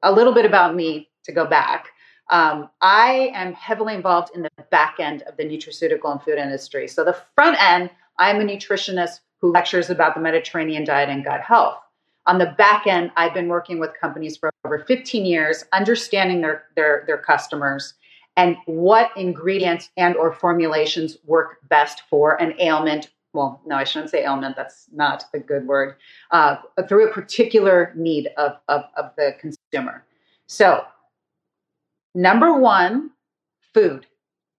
a 0.01 0.13
little 0.13 0.33
bit 0.33 0.45
about 0.45 0.73
me 0.73 1.09
to 1.25 1.33
go 1.33 1.45
back. 1.45 1.87
Um, 2.29 2.69
I 2.81 3.31
am 3.33 3.51
heavily 3.51 3.95
involved 3.95 4.33
in 4.33 4.43
the 4.43 4.49
back 4.71 4.95
end 4.97 5.23
of 5.23 5.35
the 5.35 5.43
nutraceutical 5.43 6.09
and 6.09 6.21
food 6.21 6.37
industry. 6.37 6.87
So, 6.87 7.03
the 7.03 7.17
front 7.35 7.61
end, 7.61 7.89
I'm 8.17 8.39
a 8.39 8.45
nutritionist 8.45 9.19
who 9.41 9.51
lectures 9.51 9.89
about 9.89 10.15
the 10.15 10.21
Mediterranean 10.21 10.85
diet 10.85 11.09
and 11.09 11.25
gut 11.25 11.41
health. 11.41 11.79
On 12.27 12.37
the 12.37 12.55
back 12.57 12.87
end, 12.87 13.11
I've 13.17 13.33
been 13.33 13.49
working 13.49 13.77
with 13.77 13.91
companies 13.99 14.37
for 14.37 14.49
over 14.65 14.79
15 14.79 15.25
years, 15.25 15.65
understanding 15.73 16.39
their, 16.39 16.63
their, 16.77 17.03
their 17.07 17.17
customers 17.17 17.93
and 18.37 18.57
what 18.65 19.11
ingredients 19.15 19.89
and 19.97 20.15
or 20.15 20.33
formulations 20.33 21.17
work 21.25 21.57
best 21.69 22.03
for 22.09 22.41
an 22.41 22.53
ailment 22.59 23.09
well, 23.35 23.61
no, 23.65 23.75
I 23.75 23.83
shouldn't 23.83 24.11
say 24.11 24.23
ailment. 24.23 24.55
That's 24.55 24.87
not 24.93 25.25
a 25.33 25.39
good 25.39 25.67
word. 25.67 25.97
Uh, 26.31 26.55
through 26.87 27.09
a 27.09 27.13
particular 27.13 27.91
need 27.95 28.29
of, 28.37 28.53
of, 28.69 28.85
of 28.95 29.11
the 29.17 29.35
consumer. 29.39 30.05
So, 30.47 30.85
number 32.15 32.57
one, 32.57 33.11
food. 33.73 34.07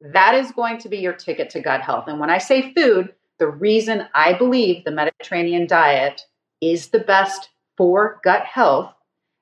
That 0.03 0.35
is 0.35 0.53
going 0.53 0.79
to 0.79 0.91
be 0.91 0.99
your 0.99 1.15
ticket 1.15 1.49
to 1.51 1.61
gut 1.61 1.81
health. 1.81 2.05
And 2.07 2.21
when 2.21 2.29
I 2.29 2.37
say 2.37 2.75
food, 2.75 3.15
the 3.39 3.49
reason 3.49 4.07
I 4.15 4.35
believe 4.35 4.85
the 4.85 4.91
Mediterranean 4.91 5.67
diet 5.67 6.23
is 6.61 6.89
the 6.89 7.01
best 7.01 7.49
for 7.77 8.21
gut 8.25 8.45
health, 8.45 8.93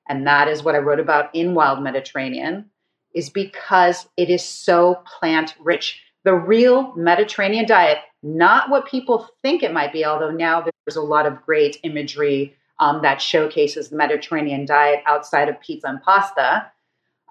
and 0.07 0.25
that 0.27 0.47
is 0.47 0.63
what 0.63 0.75
I 0.75 0.79
wrote 0.79 0.99
about 0.99 1.33
in 1.33 1.53
Wild 1.53 1.81
Mediterranean, 1.81 2.69
is 3.15 3.29
because 3.29 4.07
it 4.17 4.29
is 4.29 4.43
so 4.43 5.01
plant 5.19 5.55
rich. 5.59 6.01
The 6.23 6.33
real 6.33 6.93
Mediterranean 6.95 7.65
diet 7.65 7.99
not 8.25 8.69
what 8.71 8.87
people 8.87 9.29
think 9.43 9.61
it 9.61 9.71
might 9.71 9.93
be, 9.93 10.03
although 10.03 10.31
now 10.31 10.61
there's 10.61 10.95
a 10.95 11.01
lot 11.01 11.27
of 11.27 11.41
great 11.45 11.77
imagery 11.83 12.55
um, 12.79 13.01
that 13.03 13.21
showcases 13.21 13.89
the 13.89 13.95
Mediterranean 13.95 14.65
diet 14.65 15.01
outside 15.05 15.47
of 15.47 15.59
pizza 15.61 15.87
and 15.87 16.01
pasta. 16.01 16.71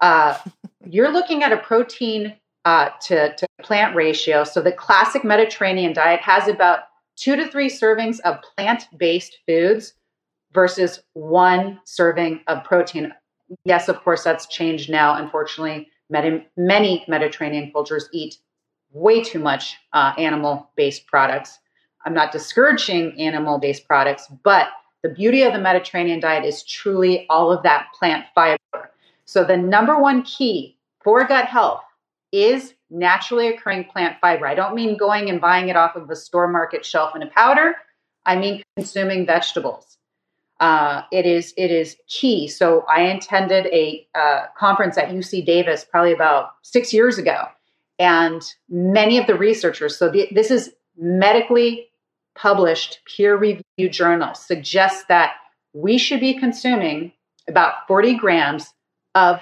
Uh, 0.01 0.39
you're 0.89 1.13
looking 1.13 1.43
at 1.43 1.53
a 1.53 1.57
protein 1.57 2.35
uh, 2.65 2.91
to, 3.03 3.35
to 3.35 3.47
plant 3.63 3.95
ratio. 3.95 4.45
So 4.45 4.63
the 4.63 4.73
classic 4.73 5.25
Mediterranean 5.25 5.93
diet 5.93 6.21
has 6.21 6.49
about 6.49 6.81
two 7.17 7.37
to 7.37 7.49
three 7.49 7.69
servings 7.69 8.21
of 8.21 8.39
plant 8.57 8.87
based 8.97 9.39
foods 9.47 9.95
versus 10.53 11.03
one 11.13 11.81
serving 11.85 12.41
of 12.47 12.65
protein. 12.65 13.13
Yes, 13.65 13.89
of 13.89 14.03
course, 14.03 14.25
that's 14.25 14.47
changed 14.47 14.91
now. 14.91 15.15
Unfortunately, 15.15 15.89
many, 16.11 16.47
many 16.57 17.05
Mediterranean 17.09 17.71
cultures 17.73 18.09
eat 18.13 18.39
way 18.93 19.23
too 19.23 19.39
much 19.39 19.77
uh, 19.93 20.13
animal 20.19 20.71
based 20.77 21.07
products. 21.07 21.59
I'm 22.07 22.15
not 22.15 22.33
discouraging 22.33 23.21
animal 23.21 23.59
based 23.59 23.87
products, 23.87 24.29
but 24.43 24.69
the 25.03 25.09
beauty 25.09 25.43
of 25.43 25.53
the 25.53 25.59
Mediterranean 25.61 26.21
diet 26.21 26.45
is 26.45 26.65
truly 26.65 27.27
all 27.29 27.53
of 27.53 27.63
that 27.63 27.89
plant 27.99 28.27
fiber. 28.35 28.91
So, 29.27 29.45
the 29.45 29.57
number 29.57 29.99
one 29.99 30.23
key 30.23 30.79
for 31.03 31.27
gut 31.27 31.47
health 31.47 31.83
is 32.33 32.75
naturally 32.91 33.49
occurring 33.49 33.85
plant 33.85 34.17
fiber. 34.21 34.47
I 34.47 34.55
don't 34.55 34.75
mean 34.75 34.97
going 34.97 35.29
and 35.31 35.41
buying 35.41 35.69
it 35.69 35.77
off 35.77 35.97
of 35.97 36.09
a 36.11 36.17
store 36.17 36.49
market 36.49 36.85
shelf 36.85 37.15
in 37.15 37.23
a 37.23 37.27
powder. 37.27 37.75
I 38.27 38.37
mean 38.37 38.63
consuming 38.77 39.27
vegetables. 39.27 39.94
Uh, 40.65 41.03
it 41.13 41.27
is 41.27 41.53
it 41.59 41.71
is 41.71 41.95
key. 42.09 42.49
So 42.49 42.87
I 42.89 43.03
attended 43.03 43.67
a 43.67 44.09
uh, 44.15 44.47
conference 44.57 44.97
at 44.97 45.11
UC 45.11 45.45
Davis 45.45 45.85
probably 45.85 46.15
about 46.15 46.53
six 46.63 46.91
years 46.91 47.19
ago, 47.19 47.45
and 47.99 48.43
many 48.71 49.19
of 49.19 49.27
the 49.27 49.35
researchers, 49.35 49.95
so 49.95 50.09
the, 50.09 50.27
this 50.33 50.51
is 50.51 50.73
medically 50.97 51.89
published 52.35 53.01
peer 53.05 53.37
reviewed 53.37 53.93
journals, 53.93 54.41
suggest 54.41 55.07
that 55.09 55.35
we 55.75 55.99
should 55.99 56.21
be 56.21 56.33
consuming 56.33 57.13
about 57.47 57.87
40 57.87 58.15
grams 58.15 58.73
of 59.15 59.41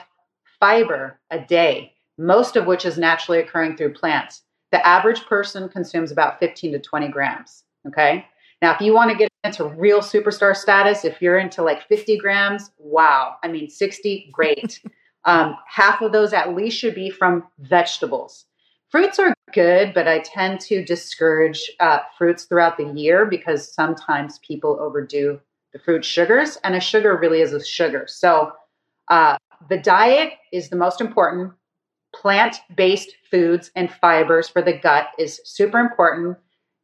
fiber 0.59 1.21
a 1.31 1.39
day, 1.39 1.93
most 2.19 2.57
of 2.57 2.67
which 2.67 2.85
is 2.85 2.99
naturally 2.99 3.39
occurring 3.39 3.77
through 3.77 3.95
plants. 3.95 4.43
The 4.73 4.85
average 4.85 5.25
person 5.27 5.69
consumes 5.69 6.11
about 6.11 6.41
15 6.41 6.73
to 6.73 6.81
20 6.81 7.07
grams. 7.09 7.63
Okay. 7.87 8.27
Now, 8.61 8.75
if 8.75 8.81
you 8.81 8.93
want 8.93 9.13
to 9.13 9.17
get 9.17 9.32
into 9.45 9.65
real 9.67 10.01
superstar 10.01 10.57
status, 10.57 11.05
if 11.05 11.21
you're 11.21 11.39
into 11.39 11.63
like 11.63 11.87
50 11.89 12.19
grams, 12.19 12.71
wow. 12.79 13.37
I 13.43 13.49
mean, 13.49 13.69
60, 13.69 14.31
great. 14.33 14.81
Um, 15.25 15.55
half 15.69 16.01
of 16.01 16.11
those 16.11 16.33
at 16.33 16.57
least 16.57 16.77
should 16.77 16.97
be 16.97 17.09
from 17.09 17.45
vegetables. 17.61 18.47
Fruits 18.91 19.21
are 19.21 19.33
good, 19.53 19.95
but 19.95 20.09
I 20.09 20.19
tend 20.19 20.59
to 20.63 20.85
discourage 20.85 21.71
uh, 21.79 22.01
fruits 22.19 22.43
throughout 22.43 22.77
the 22.77 22.93
year 22.93 23.25
because 23.25 23.73
sometimes 23.73 24.41
people 24.41 24.77
overdo 24.81 25.41
the 25.73 25.79
fruit 25.79 26.05
sugars, 26.05 26.59
and 26.65 26.75
a 26.75 26.81
sugar 26.81 27.17
really 27.17 27.41
is 27.41 27.53
a 27.53 27.65
sugar. 27.65 28.07
So 28.09 28.53
uh, 29.09 29.37
the 29.69 29.79
diet 29.79 30.33
is 30.53 30.71
the 30.71 30.77
most 30.77 31.01
important. 31.01 31.53
Plant 32.15 32.57
based 32.75 33.15
foods 33.31 33.71
and 33.77 33.93
fibers 33.93 34.49
for 34.49 34.61
the 34.61 34.77
gut 34.77 35.07
is 35.19 35.41
super 35.45 35.79
important. 35.79 36.37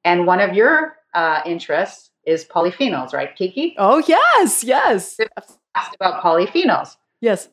And 0.05 0.27
one 0.27 0.41
of 0.41 0.55
your 0.55 0.97
uh, 1.12 1.41
interests 1.45 2.11
is 2.28 2.44
polyphenols, 2.44 3.12
right, 3.14 3.35
Kiki? 3.35 3.75
Oh, 3.78 4.02
yes, 4.06 4.62
yes. 4.62 5.18
Asked 5.75 5.97
about 5.97 6.23
polyphenols. 6.23 6.97
Yes. 7.20 7.49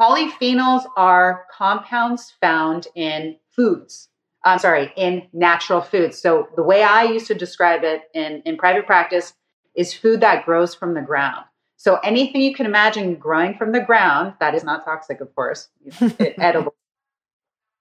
Polyphenols 0.00 0.84
are 0.96 1.44
compounds 1.52 2.32
found 2.40 2.88
in 2.94 3.36
foods. 3.50 4.08
I'm 4.44 4.58
sorry, 4.58 4.92
in 4.96 5.28
natural 5.32 5.80
foods. 5.80 6.18
So 6.18 6.48
the 6.56 6.62
way 6.62 6.82
I 6.82 7.04
used 7.04 7.26
to 7.26 7.34
describe 7.34 7.84
it 7.84 8.02
in, 8.14 8.42
in 8.46 8.56
private 8.56 8.86
practice 8.86 9.34
is 9.74 9.92
food 9.92 10.20
that 10.20 10.44
grows 10.44 10.74
from 10.74 10.94
the 10.94 11.02
ground. 11.02 11.44
So 11.76 11.96
anything 11.96 12.40
you 12.40 12.54
can 12.54 12.64
imagine 12.64 13.16
growing 13.16 13.54
from 13.54 13.72
the 13.72 13.80
ground, 13.80 14.34
that 14.40 14.54
is 14.54 14.64
not 14.64 14.84
toxic, 14.84 15.20
of 15.20 15.34
course, 15.34 15.68
it's 15.84 16.38
edible. 16.38 16.74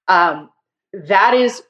Um, 0.08 0.50
that 0.92 1.34
is 1.34 1.64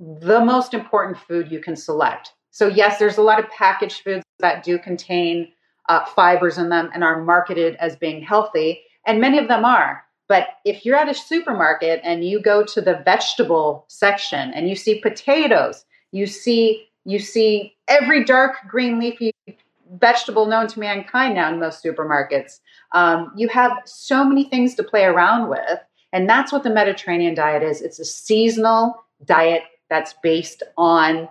the 0.00 0.42
most 0.42 0.72
important 0.72 1.18
food 1.18 1.50
you 1.50 1.60
can 1.60 1.76
select. 1.76 2.32
So, 2.54 2.68
yes, 2.68 3.00
there's 3.00 3.18
a 3.18 3.22
lot 3.22 3.40
of 3.40 3.50
packaged 3.50 4.02
foods 4.02 4.24
that 4.38 4.62
do 4.62 4.78
contain 4.78 5.48
uh, 5.88 6.04
fibers 6.04 6.56
in 6.56 6.68
them 6.68 6.88
and 6.94 7.02
are 7.02 7.20
marketed 7.20 7.74
as 7.80 7.96
being 7.96 8.22
healthy, 8.22 8.80
and 9.04 9.20
many 9.20 9.38
of 9.38 9.48
them 9.48 9.64
are. 9.64 10.04
But 10.28 10.50
if 10.64 10.86
you're 10.86 10.96
at 10.96 11.08
a 11.08 11.14
supermarket 11.14 12.00
and 12.04 12.24
you 12.24 12.40
go 12.40 12.64
to 12.64 12.80
the 12.80 13.02
vegetable 13.04 13.84
section 13.88 14.54
and 14.54 14.68
you 14.68 14.76
see 14.76 15.00
potatoes, 15.00 15.84
you 16.12 16.28
see 16.28 16.86
you 17.04 17.18
see 17.18 17.74
every 17.88 18.24
dark 18.24 18.54
green 18.68 19.00
leafy 19.00 19.32
vegetable 19.98 20.46
known 20.46 20.68
to 20.68 20.78
mankind 20.78 21.34
now 21.34 21.52
in 21.52 21.58
most 21.58 21.82
supermarkets. 21.82 22.60
Um, 22.92 23.32
you 23.36 23.48
have 23.48 23.72
so 23.84 24.24
many 24.24 24.44
things 24.44 24.76
to 24.76 24.84
play 24.84 25.02
around 25.02 25.48
with, 25.48 25.80
and 26.12 26.28
that's 26.28 26.52
what 26.52 26.62
the 26.62 26.70
Mediterranean 26.70 27.34
diet 27.34 27.64
is. 27.64 27.82
It's 27.82 27.98
a 27.98 28.04
seasonal 28.04 28.94
diet 29.24 29.64
that's 29.90 30.14
based 30.22 30.62
on 30.76 31.28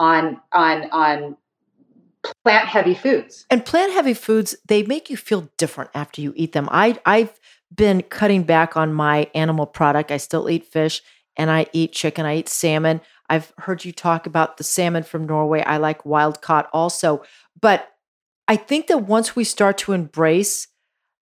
on 0.00 0.40
on 0.52 0.90
on 0.90 1.36
plant 2.44 2.66
heavy 2.66 2.94
foods. 2.94 3.46
And 3.50 3.64
plant 3.64 3.92
heavy 3.92 4.14
foods, 4.14 4.56
they 4.66 4.82
make 4.82 5.10
you 5.10 5.16
feel 5.16 5.48
different 5.56 5.90
after 5.94 6.20
you 6.20 6.32
eat 6.34 6.52
them. 6.52 6.68
I 6.72 6.98
I've 7.06 7.38
been 7.72 8.02
cutting 8.02 8.42
back 8.42 8.76
on 8.76 8.92
my 8.92 9.30
animal 9.34 9.66
product. 9.66 10.10
I 10.10 10.16
still 10.16 10.50
eat 10.50 10.64
fish 10.64 11.02
and 11.36 11.50
I 11.50 11.66
eat 11.72 11.92
chicken, 11.92 12.26
I 12.26 12.38
eat 12.38 12.48
salmon. 12.48 13.00
I've 13.28 13.52
heard 13.58 13.84
you 13.84 13.92
talk 13.92 14.26
about 14.26 14.56
the 14.56 14.64
salmon 14.64 15.04
from 15.04 15.26
Norway. 15.26 15.62
I 15.62 15.76
like 15.76 16.04
wild 16.04 16.42
caught 16.42 16.68
also. 16.72 17.22
But 17.60 17.88
I 18.48 18.56
think 18.56 18.88
that 18.88 19.04
once 19.04 19.36
we 19.36 19.44
start 19.44 19.78
to 19.78 19.92
embrace 19.92 20.66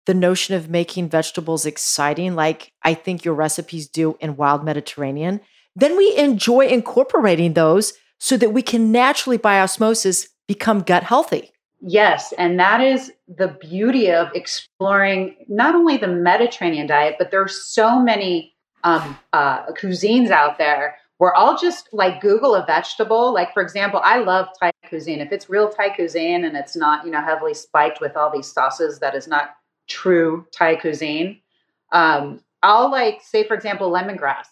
the 0.06 0.14
notion 0.14 0.54
of 0.54 0.70
making 0.70 1.08
vegetables 1.08 1.66
exciting, 1.66 2.36
like 2.36 2.72
I 2.82 2.94
think 2.94 3.24
your 3.24 3.34
recipes 3.34 3.88
do 3.88 4.16
in 4.20 4.36
Wild 4.36 4.64
Mediterranean, 4.64 5.40
then 5.74 5.96
we 5.96 6.16
enjoy 6.16 6.68
incorporating 6.68 7.54
those 7.54 7.92
so 8.18 8.36
that 8.36 8.50
we 8.50 8.62
can 8.62 8.92
naturally, 8.92 9.36
by 9.36 9.60
osmosis, 9.60 10.28
become 10.46 10.80
gut 10.80 11.02
healthy. 11.02 11.52
Yes, 11.80 12.32
and 12.38 12.58
that 12.58 12.80
is 12.80 13.12
the 13.28 13.48
beauty 13.48 14.10
of 14.10 14.28
exploring 14.34 15.36
not 15.48 15.74
only 15.74 15.96
the 15.96 16.08
Mediterranean 16.08 16.86
diet, 16.86 17.16
but 17.18 17.30
there 17.30 17.42
are 17.42 17.48
so 17.48 18.00
many 18.00 18.54
um, 18.84 19.18
uh, 19.32 19.66
cuisines 19.72 20.30
out 20.30 20.58
there 20.58 20.96
where 21.18 21.36
I'll 21.36 21.58
just 21.58 21.88
like 21.92 22.20
Google 22.20 22.54
a 22.54 22.64
vegetable. 22.64 23.32
Like, 23.32 23.52
for 23.52 23.62
example, 23.62 24.00
I 24.04 24.18
love 24.18 24.48
Thai 24.60 24.72
cuisine. 24.88 25.20
If 25.20 25.32
it's 25.32 25.48
real 25.48 25.68
Thai 25.68 25.90
cuisine 25.90 26.44
and 26.44 26.56
it's 26.56 26.76
not, 26.76 27.04
you 27.04 27.10
know, 27.10 27.22
heavily 27.22 27.54
spiked 27.54 28.00
with 28.00 28.16
all 28.16 28.30
these 28.30 28.50
sauces, 28.50 28.98
that 29.00 29.14
is 29.14 29.26
not 29.26 29.56
true 29.88 30.46
Thai 30.52 30.76
cuisine. 30.76 31.40
Um, 31.92 32.40
I'll 32.62 32.90
like, 32.90 33.20
say, 33.22 33.44
for 33.44 33.54
example, 33.54 33.90
lemongrass. 33.90 34.46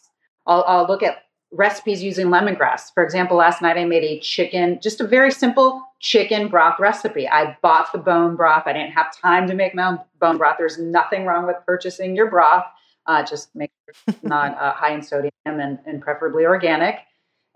I'll, 0.47 0.65
I'll 0.67 0.87
look 0.87 1.03
at 1.03 1.19
recipes 1.55 2.03
using 2.03 2.27
lemongrass. 2.27 2.93
For 2.93 3.03
example, 3.03 3.37
last 3.37 3.63
night 3.63 3.79
I 3.79 3.85
made 3.85 4.05
a 4.05 4.19
chicken, 4.21 4.81
just 4.83 5.01
a 5.01 5.07
very 5.07 5.31
simple 5.31 5.83
chicken 6.01 6.49
broth 6.49 6.79
recipe. 6.79 7.29
I 7.29 7.57
bought 7.63 7.93
the 7.93 7.99
bone 7.99 8.37
broth. 8.37 8.65
I 8.67 8.73
didn't 8.73 8.93
have 8.93 9.17
time 9.17 9.47
to 9.49 9.55
make 9.55 9.75
my 9.75 9.87
own 9.87 10.01
bone 10.19 10.37
broth. 10.37 10.57
There's 10.59 10.79
nothing 10.79 11.25
wrong 11.25 11.47
with 11.47 11.57
purchasing 11.67 12.17
your 12.17 12.29
broth. 12.29 12.65
Uh, 13.07 13.23
just 13.23 13.55
make 13.55 13.71
sure 13.85 13.95
it's 14.09 14.23
not 14.25 14.57
uh, 14.59 14.73
high 14.73 14.95
in 14.95 15.03
sodium 15.03 15.31
and, 15.47 15.79
and 15.87 16.03
preferably 16.03 16.45
organic. 16.45 16.99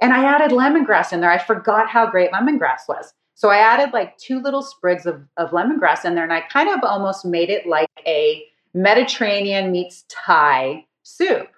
And 0.00 0.12
I 0.12 0.24
added 0.24 0.52
lemongrass 0.52 1.12
in 1.12 1.20
there. 1.20 1.30
I 1.30 1.38
forgot 1.38 1.88
how 1.88 2.08
great 2.08 2.30
lemongrass 2.30 2.88
was. 2.88 3.12
So 3.34 3.50
I 3.50 3.58
added 3.58 3.92
like 3.92 4.16
two 4.18 4.40
little 4.40 4.62
sprigs 4.62 5.06
of, 5.06 5.22
of 5.36 5.50
lemongrass 5.50 6.04
in 6.04 6.14
there, 6.14 6.24
and 6.24 6.32
I 6.32 6.40
kind 6.40 6.68
of 6.68 6.82
almost 6.82 7.24
made 7.24 7.50
it 7.50 7.66
like 7.66 7.88
a 8.06 8.44
Mediterranean 8.74 9.72
meets 9.72 10.04
Thai 10.08 10.84
soup. 11.02 11.48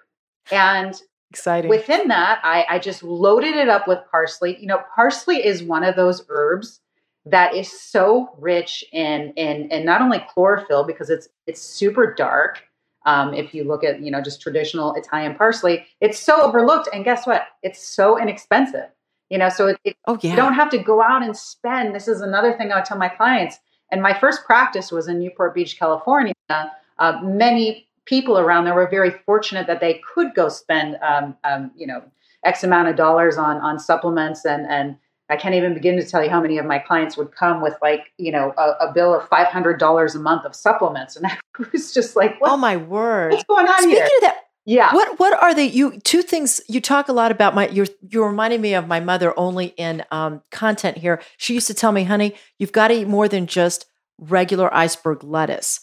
And 0.51 0.99
Exciting. 1.31 1.69
Within 1.69 2.09
that, 2.09 2.41
I, 2.43 2.65
I 2.67 2.77
just 2.77 3.03
loaded 3.03 3.55
it 3.55 3.69
up 3.69 3.87
with 3.87 3.99
parsley. 4.11 4.57
You 4.59 4.67
know, 4.67 4.83
parsley 4.93 5.37
is 5.37 5.63
one 5.63 5.85
of 5.85 5.95
those 5.95 6.25
herbs 6.27 6.81
that 7.25 7.55
is 7.55 7.71
so 7.71 8.35
rich 8.37 8.83
in 8.91 9.31
in 9.37 9.69
in 9.71 9.85
not 9.85 10.01
only 10.01 10.25
chlorophyll 10.27 10.83
because 10.83 11.09
it's 11.09 11.29
it's 11.47 11.61
super 11.61 12.13
dark. 12.13 12.63
Um, 13.05 13.33
if 13.33 13.53
you 13.53 13.63
look 13.63 13.81
at 13.85 14.01
you 14.01 14.11
know 14.11 14.21
just 14.21 14.41
traditional 14.41 14.93
Italian 14.95 15.35
parsley, 15.35 15.85
it's 16.01 16.19
so 16.19 16.41
overlooked. 16.41 16.89
And 16.93 17.05
guess 17.05 17.25
what? 17.25 17.43
It's 17.63 17.81
so 17.81 18.19
inexpensive. 18.19 18.89
You 19.29 19.37
know, 19.37 19.47
so 19.47 19.67
it, 19.67 19.79
it, 19.85 19.95
oh 20.07 20.19
yeah, 20.21 20.31
you 20.31 20.35
don't 20.35 20.55
have 20.55 20.69
to 20.71 20.79
go 20.79 21.01
out 21.01 21.23
and 21.23 21.37
spend. 21.37 21.95
This 21.95 22.09
is 22.09 22.19
another 22.19 22.57
thing 22.57 22.73
I 22.73 22.75
would 22.75 22.85
tell 22.85 22.97
my 22.97 23.07
clients. 23.07 23.57
And 23.89 24.01
my 24.01 24.13
first 24.19 24.43
practice 24.43 24.91
was 24.91 25.07
in 25.07 25.19
Newport 25.19 25.55
Beach, 25.55 25.79
California. 25.79 26.33
Uh, 26.49 27.19
many 27.23 27.87
people 28.05 28.37
around 28.37 28.65
there 28.65 28.73
were 28.73 28.89
very 28.89 29.11
fortunate 29.25 29.67
that 29.67 29.79
they 29.79 30.01
could 30.13 30.33
go 30.35 30.49
spend, 30.49 30.97
um, 31.01 31.35
um, 31.43 31.71
you 31.75 31.87
know, 31.87 32.03
X 32.43 32.63
amount 32.63 32.87
of 32.87 32.95
dollars 32.95 33.37
on 33.37 33.57
on 33.57 33.79
supplements 33.79 34.45
and 34.45 34.65
and 34.67 34.97
I 35.31 35.37
can't 35.37 35.55
even 35.55 35.73
begin 35.73 35.95
to 35.95 36.05
tell 36.05 36.21
you 36.21 36.29
how 36.29 36.41
many 36.41 36.57
of 36.57 36.65
my 36.65 36.77
clients 36.77 37.15
would 37.15 37.31
come 37.33 37.61
with 37.61 37.75
like, 37.81 38.11
you 38.17 38.33
know, 38.33 38.53
a, 38.57 38.87
a 38.87 38.91
bill 38.93 39.15
of 39.15 39.27
five 39.29 39.47
hundred 39.47 39.79
dollars 39.79 40.13
a 40.13 40.19
month 40.19 40.43
of 40.43 40.53
supplements, 40.53 41.15
and 41.15 41.25
I 41.27 41.37
was 41.71 41.93
just 41.93 42.17
like, 42.17 42.37
"Oh 42.41 42.57
my 42.57 42.75
word, 42.75 43.31
what's 43.31 43.45
going 43.45 43.65
on 43.65 43.81
Speaking 43.81 43.95
here?" 43.95 44.05
Of 44.05 44.21
that, 44.21 44.37
yeah. 44.65 44.93
What 44.93 45.19
what 45.19 45.41
are 45.41 45.55
the 45.55 45.63
You 45.63 45.97
two 45.99 46.21
things. 46.21 46.59
You 46.67 46.81
talk 46.81 47.07
a 47.07 47.13
lot 47.13 47.31
about 47.31 47.55
my. 47.55 47.69
You're 47.69 47.87
you're 48.09 48.27
reminding 48.27 48.59
me 48.59 48.73
of 48.73 48.87
my 48.87 48.99
mother 48.99 49.33
only 49.39 49.67
in 49.77 50.03
um, 50.11 50.41
content 50.51 50.97
here. 50.97 51.21
She 51.37 51.53
used 51.53 51.67
to 51.67 51.73
tell 51.73 51.93
me, 51.93 52.03
"Honey, 52.03 52.35
you've 52.59 52.73
got 52.73 52.89
to 52.89 52.95
eat 52.95 53.07
more 53.07 53.29
than 53.29 53.47
just 53.47 53.85
regular 54.19 54.73
iceberg 54.73 55.23
lettuce." 55.23 55.79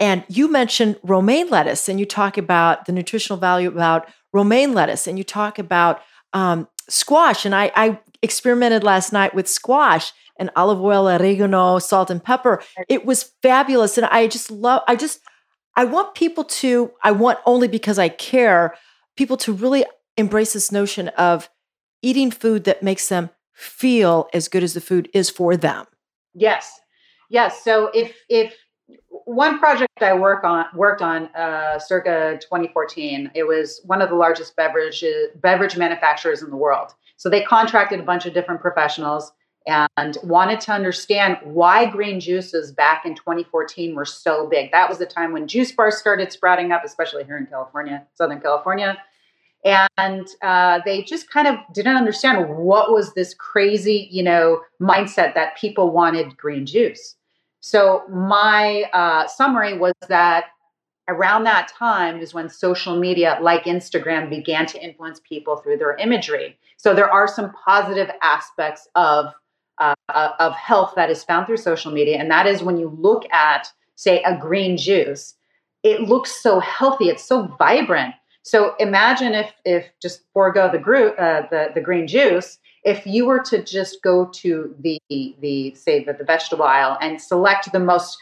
And 0.00 0.24
you 0.28 0.50
mentioned 0.50 0.96
romaine 1.02 1.48
lettuce, 1.50 1.88
and 1.88 2.00
you 2.00 2.06
talk 2.06 2.38
about 2.38 2.86
the 2.86 2.92
nutritional 2.92 3.38
value 3.38 3.68
about 3.68 4.08
romaine 4.32 4.72
lettuce, 4.72 5.06
and 5.06 5.18
you 5.18 5.24
talk 5.24 5.58
about 5.58 6.00
um, 6.32 6.66
squash. 6.88 7.44
And 7.44 7.54
I, 7.54 7.70
I 7.76 8.00
experimented 8.22 8.82
last 8.82 9.12
night 9.12 9.34
with 9.34 9.46
squash 9.46 10.12
and 10.38 10.50
olive 10.56 10.80
oil, 10.80 11.06
oregano, 11.06 11.78
salt, 11.78 12.10
and 12.10 12.24
pepper. 12.24 12.62
It 12.88 13.04
was 13.04 13.32
fabulous, 13.42 13.98
and 13.98 14.06
I 14.06 14.26
just 14.26 14.50
love. 14.50 14.82
I 14.88 14.96
just 14.96 15.20
I 15.76 15.84
want 15.84 16.14
people 16.14 16.44
to. 16.44 16.92
I 17.04 17.12
want 17.12 17.38
only 17.44 17.68
because 17.68 17.98
I 17.98 18.08
care 18.08 18.74
people 19.16 19.36
to 19.36 19.52
really 19.52 19.84
embrace 20.16 20.54
this 20.54 20.72
notion 20.72 21.08
of 21.08 21.50
eating 22.02 22.30
food 22.30 22.64
that 22.64 22.82
makes 22.82 23.08
them 23.08 23.28
feel 23.52 24.28
as 24.32 24.48
good 24.48 24.62
as 24.62 24.72
the 24.72 24.80
food 24.80 25.10
is 25.12 25.28
for 25.28 25.56
them. 25.56 25.86
Yes, 26.32 26.80
yes. 27.28 27.62
So 27.62 27.90
if 27.92 28.16
if 28.30 28.54
one 29.24 29.58
project 29.58 30.02
I 30.02 30.14
work 30.14 30.44
on 30.44 30.66
worked 30.74 31.02
on 31.02 31.26
uh, 31.34 31.78
circa 31.78 32.38
2014. 32.40 33.30
It 33.34 33.44
was 33.44 33.80
one 33.84 34.02
of 34.02 34.08
the 34.08 34.14
largest 34.14 34.56
beverage 34.56 35.04
beverage 35.36 35.76
manufacturers 35.76 36.42
in 36.42 36.50
the 36.50 36.56
world. 36.56 36.94
So 37.16 37.28
they 37.28 37.42
contracted 37.42 38.00
a 38.00 38.02
bunch 38.02 38.26
of 38.26 38.34
different 38.34 38.60
professionals 38.60 39.32
and 39.66 40.16
wanted 40.22 40.60
to 40.62 40.72
understand 40.72 41.36
why 41.44 41.86
green 41.86 42.18
juices 42.18 42.72
back 42.72 43.04
in 43.04 43.14
2014 43.14 43.94
were 43.94 44.04
so 44.04 44.48
big. 44.48 44.72
That 44.72 44.88
was 44.88 44.98
the 44.98 45.06
time 45.06 45.32
when 45.32 45.46
juice 45.46 45.70
bars 45.70 45.98
started 45.98 46.32
sprouting 46.32 46.72
up, 46.72 46.82
especially 46.84 47.24
here 47.24 47.36
in 47.36 47.46
California, 47.46 48.06
Southern 48.14 48.40
California. 48.40 48.96
And 49.62 50.26
uh, 50.40 50.80
they 50.86 51.02
just 51.02 51.30
kind 51.30 51.46
of 51.46 51.56
didn't 51.74 51.96
understand 51.96 52.48
what 52.56 52.90
was 52.90 53.12
this 53.12 53.34
crazy, 53.34 54.08
you 54.10 54.22
know, 54.22 54.62
mindset 54.80 55.34
that 55.34 55.58
people 55.58 55.90
wanted 55.90 56.36
green 56.38 56.64
juice. 56.64 57.16
So 57.60 58.02
my 58.08 58.84
uh, 58.92 59.26
summary 59.26 59.76
was 59.78 59.94
that 60.08 60.46
around 61.08 61.44
that 61.44 61.68
time 61.68 62.20
is 62.20 62.32
when 62.32 62.48
social 62.48 62.98
media 62.98 63.38
like 63.42 63.64
Instagram 63.64 64.30
began 64.30 64.64
to 64.66 64.82
influence 64.82 65.20
people 65.20 65.56
through 65.56 65.76
their 65.76 65.96
imagery. 65.96 66.56
So 66.76 66.94
there 66.94 67.10
are 67.10 67.28
some 67.28 67.52
positive 67.52 68.10
aspects 68.22 68.88
of 68.94 69.26
uh, 69.78 69.94
uh, 70.10 70.32
of 70.38 70.52
health 70.54 70.92
that 70.96 71.10
is 71.10 71.24
found 71.24 71.46
through 71.46 71.56
social 71.56 71.90
media, 71.90 72.18
and 72.18 72.30
that 72.30 72.46
is 72.46 72.62
when 72.62 72.76
you 72.76 72.94
look 73.00 73.24
at, 73.32 73.72
say, 73.96 74.22
a 74.24 74.36
green 74.36 74.76
juice, 74.76 75.34
it 75.82 76.02
looks 76.02 76.42
so 76.42 76.60
healthy, 76.60 77.08
it's 77.08 77.24
so 77.24 77.46
vibrant. 77.58 78.14
So 78.42 78.74
imagine 78.78 79.32
if 79.34 79.50
if 79.64 79.86
just 80.00 80.22
forego 80.34 80.70
the, 80.70 80.78
group, 80.78 81.14
uh, 81.18 81.42
the 81.50 81.68
the 81.74 81.80
green 81.80 82.06
juice, 82.06 82.58
if 82.84 83.06
you 83.06 83.26
were 83.26 83.40
to 83.40 83.62
just 83.62 84.02
go 84.02 84.26
to 84.26 84.74
the 84.80 85.00
the 85.08 85.74
say 85.74 86.04
the, 86.04 86.12
the 86.12 86.24
vegetable 86.24 86.64
aisle 86.64 86.96
and 87.00 87.20
select 87.20 87.70
the 87.72 87.80
most 87.80 88.18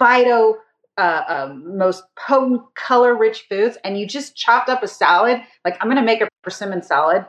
phyto 0.00 0.54
uh, 0.98 1.22
um, 1.28 1.76
most 1.76 2.04
potent 2.16 2.62
color 2.74 3.14
rich 3.14 3.46
foods 3.48 3.76
and 3.84 3.98
you 3.98 4.06
just 4.06 4.34
chopped 4.34 4.68
up 4.68 4.82
a 4.82 4.88
salad 4.88 5.40
like 5.64 5.76
i'm 5.80 5.88
going 5.88 5.96
to 5.96 6.02
make 6.02 6.20
a 6.20 6.28
persimmon 6.42 6.82
salad 6.82 7.24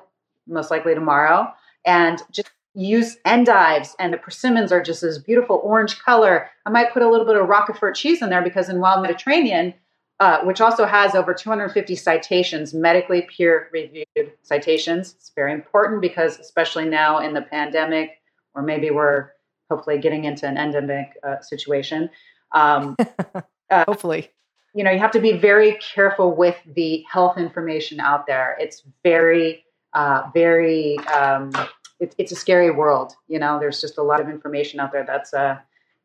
most 0.47 0.71
likely 0.71 0.93
tomorrow 0.93 1.51
and 1.85 2.21
just 2.31 2.49
use 2.77 3.17
endives 3.25 3.95
and 3.99 4.13
the 4.13 4.17
persimmons 4.17 4.71
are 4.71 4.83
just 4.83 5.01
this 5.01 5.17
beautiful 5.17 5.59
orange 5.63 5.99
color. 5.99 6.47
I 6.65 6.69
might 6.69 6.93
put 6.93 7.01
a 7.01 7.09
little 7.09 7.25
bit 7.25 7.35
of 7.35 7.47
roquefort 7.47 7.95
cheese 7.95 8.21
in 8.21 8.29
there 8.29 8.43
because 8.43 8.69
in 8.69 8.79
wild 8.79 9.01
mediterranean 9.01 9.73
uh, 10.19 10.41
which 10.41 10.61
also 10.61 10.85
has 10.85 11.13
over 11.13 11.33
250 11.33 11.95
citations, 11.95 12.73
medically 12.73 13.27
peer 13.35 13.69
reviewed 13.71 14.31
citations. 14.41 15.13
It's 15.15 15.31
very 15.35 15.53
important 15.53 16.01
because, 16.01 16.39
especially 16.39 16.85
now 16.85 17.19
in 17.19 17.33
the 17.33 17.41
pandemic, 17.41 18.19
or 18.55 18.63
maybe 18.63 18.89
we're 18.89 19.29
hopefully 19.69 19.99
getting 19.99 20.25
into 20.25 20.47
an 20.47 20.57
endemic 20.57 21.17
uh, 21.23 21.39
situation. 21.41 22.09
Um, 22.51 22.95
uh, 23.69 23.83
hopefully. 23.85 24.31
you 24.73 24.83
know, 24.83 24.91
you 24.91 24.99
have 24.99 25.11
to 25.11 25.19
be 25.19 25.33
very 25.33 25.73
careful 25.75 26.35
with 26.35 26.57
the 26.65 27.05
health 27.11 27.37
information 27.37 27.99
out 27.99 28.25
there. 28.25 28.57
It's 28.59 28.83
very, 29.03 29.65
uh, 29.93 30.29
very, 30.33 30.97
um, 31.07 31.51
it, 31.99 32.15
it's 32.17 32.31
a 32.31 32.35
scary 32.35 32.71
world. 32.71 33.13
You 33.27 33.37
know, 33.37 33.59
there's 33.59 33.81
just 33.81 33.97
a 33.99 34.03
lot 34.03 34.19
of 34.19 34.29
information 34.29 34.79
out 34.79 34.91
there 34.91 35.05
that's 35.05 35.33
uh, 35.33 35.57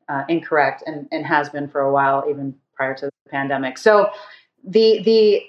uh, 0.09 0.25
incorrect 0.29 0.83
and, 0.87 1.09
and 1.13 1.25
has 1.25 1.49
been 1.49 1.69
for 1.69 1.81
a 1.81 1.93
while, 1.93 2.25
even 2.29 2.55
prior 2.75 2.95
to 2.95 3.07
the 3.07 3.31
pandemic. 3.31 3.79
So 3.79 4.11
the 4.65 5.03
the 5.03 5.43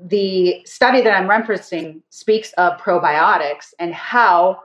the 0.00 0.62
study 0.64 1.00
that 1.02 1.12
I'm 1.12 1.28
referencing 1.28 2.02
speaks 2.10 2.52
of 2.54 2.78
probiotics 2.78 3.74
and 3.78 3.94
how 3.94 4.62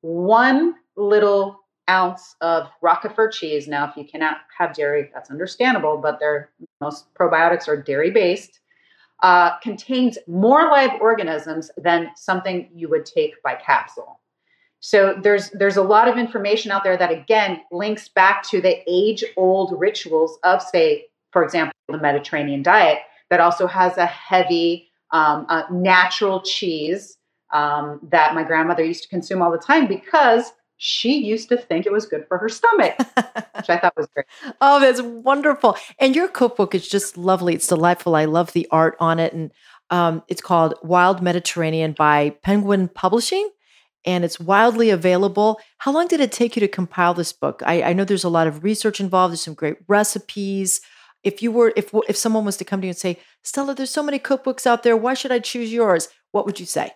one 0.00 0.74
little 0.96 1.60
ounce 1.88 2.36
of 2.40 2.68
Roquefort 2.82 3.32
cheese. 3.32 3.68
Now, 3.68 3.88
if 3.88 3.96
you 3.96 4.04
cannot 4.04 4.38
have 4.56 4.74
dairy, 4.74 5.10
that's 5.12 5.30
understandable, 5.30 5.98
but 5.98 6.18
they're, 6.20 6.50
most 6.80 7.12
probiotics 7.14 7.68
are 7.68 7.76
dairy 7.76 8.10
based. 8.10 8.60
Uh, 9.22 9.58
contains 9.58 10.16
more 10.26 10.70
live 10.70 10.92
organisms 11.00 11.70
than 11.76 12.10
something 12.16 12.70
you 12.74 12.88
would 12.88 13.04
take 13.04 13.42
by 13.42 13.54
capsule. 13.54 14.18
So 14.82 15.14
there's 15.22 15.50
there's 15.50 15.76
a 15.76 15.82
lot 15.82 16.08
of 16.08 16.16
information 16.16 16.70
out 16.70 16.84
there 16.84 16.96
that 16.96 17.10
again 17.10 17.60
links 17.70 18.08
back 18.08 18.42
to 18.48 18.62
the 18.62 18.78
age 18.86 19.22
old 19.36 19.78
rituals 19.78 20.38
of 20.42 20.62
say, 20.62 21.08
for 21.32 21.44
example, 21.44 21.72
the 21.88 21.98
Mediterranean 21.98 22.62
diet 22.62 22.98
that 23.30 23.40
also 23.40 23.66
has 23.66 23.96
a 23.96 24.06
heavy 24.06 24.88
um, 25.12 25.46
uh, 25.48 25.62
natural 25.70 26.42
cheese 26.42 27.16
um, 27.52 28.00
that 28.10 28.34
my 28.34 28.42
grandmother 28.42 28.84
used 28.84 29.02
to 29.02 29.08
consume 29.08 29.42
all 29.42 29.50
the 29.50 29.58
time 29.58 29.86
because 29.86 30.52
she 30.82 31.18
used 31.18 31.50
to 31.50 31.58
think 31.58 31.84
it 31.84 31.92
was 31.92 32.06
good 32.06 32.26
for 32.26 32.38
her 32.38 32.48
stomach, 32.48 32.96
which 33.54 33.68
I 33.68 33.76
thought 33.76 33.96
was 33.96 34.06
great. 34.14 34.26
oh, 34.62 34.80
that's 34.80 35.02
wonderful. 35.02 35.76
And 35.98 36.16
your 36.16 36.26
cookbook 36.26 36.74
is 36.74 36.88
just 36.88 37.18
lovely. 37.18 37.54
It's 37.54 37.66
delightful. 37.66 38.16
I 38.16 38.24
love 38.24 38.52
the 38.52 38.66
art 38.70 38.96
on 38.98 39.18
it. 39.18 39.34
And 39.34 39.52
um, 39.90 40.22
it's 40.28 40.40
called 40.40 40.74
Wild 40.82 41.20
Mediterranean 41.20 41.92
by 41.92 42.30
Penguin 42.42 42.88
Publishing. 42.88 43.50
And 44.06 44.24
it's 44.24 44.40
wildly 44.40 44.88
available. 44.88 45.60
How 45.76 45.92
long 45.92 46.08
did 46.08 46.20
it 46.20 46.32
take 46.32 46.56
you 46.56 46.60
to 46.60 46.68
compile 46.68 47.12
this 47.12 47.34
book? 47.34 47.62
I, 47.66 47.82
I 47.82 47.92
know 47.92 48.04
there's 48.04 48.24
a 48.24 48.30
lot 48.30 48.46
of 48.46 48.64
research 48.64 49.00
involved. 49.00 49.32
There's 49.32 49.42
some 49.42 49.52
great 49.52 49.76
recipes. 49.86 50.80
If 51.22 51.42
you 51.42 51.52
were, 51.52 51.72
if 51.76 51.90
if 52.08 52.16
someone 52.16 52.44
was 52.44 52.56
to 52.58 52.64
come 52.64 52.80
to 52.80 52.86
you 52.86 52.90
and 52.90 52.98
say, 52.98 53.18
Stella, 53.42 53.74
there's 53.74 53.90
so 53.90 54.02
many 54.02 54.18
cookbooks 54.18 54.66
out 54.66 54.82
there. 54.82 54.96
Why 54.96 55.14
should 55.14 55.32
I 55.32 55.38
choose 55.38 55.72
yours? 55.72 56.08
What 56.32 56.46
would 56.46 56.58
you 56.58 56.66
say? 56.66 56.92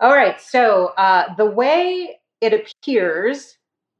All 0.00 0.14
right. 0.14 0.40
So 0.40 0.92
uh, 0.96 1.34
the 1.36 1.46
way 1.46 2.18
it 2.40 2.52
appears 2.52 3.38
is 3.38 3.54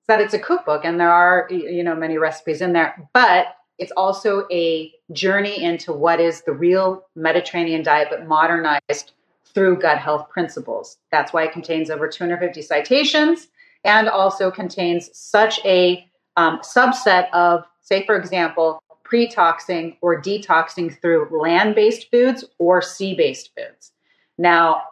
that 0.08 0.20
it's 0.20 0.34
a 0.34 0.38
cookbook 0.38 0.84
and 0.84 0.98
there 0.98 1.10
are 1.10 1.46
you 1.50 1.82
know 1.82 1.94
many 1.94 2.18
recipes 2.18 2.60
in 2.60 2.72
there 2.72 3.08
but 3.12 3.56
it's 3.78 3.92
also 3.92 4.46
a 4.50 4.92
journey 5.12 5.62
into 5.62 5.92
what 5.92 6.18
is 6.18 6.42
the 6.42 6.52
real 6.52 7.06
mediterranean 7.14 7.82
diet 7.82 8.08
but 8.10 8.26
modernized 8.26 9.12
through 9.54 9.78
gut 9.78 9.98
health 9.98 10.28
principles 10.30 10.98
that's 11.12 11.32
why 11.32 11.44
it 11.44 11.52
contains 11.52 11.90
over 11.90 12.08
250 12.08 12.62
citations 12.62 13.48
and 13.84 14.08
also 14.08 14.50
contains 14.50 15.10
such 15.12 15.60
a 15.64 16.04
um, 16.36 16.58
subset 16.60 17.30
of 17.32 17.64
say 17.80 18.04
for 18.06 18.16
example 18.16 18.82
pre-toxing 19.08 19.96
or 20.02 20.20
detoxing 20.20 21.00
through 21.00 21.28
land-based 21.30 22.10
foods 22.10 22.44
or 22.58 22.82
sea-based 22.82 23.50
foods 23.56 23.92
now 24.36 24.82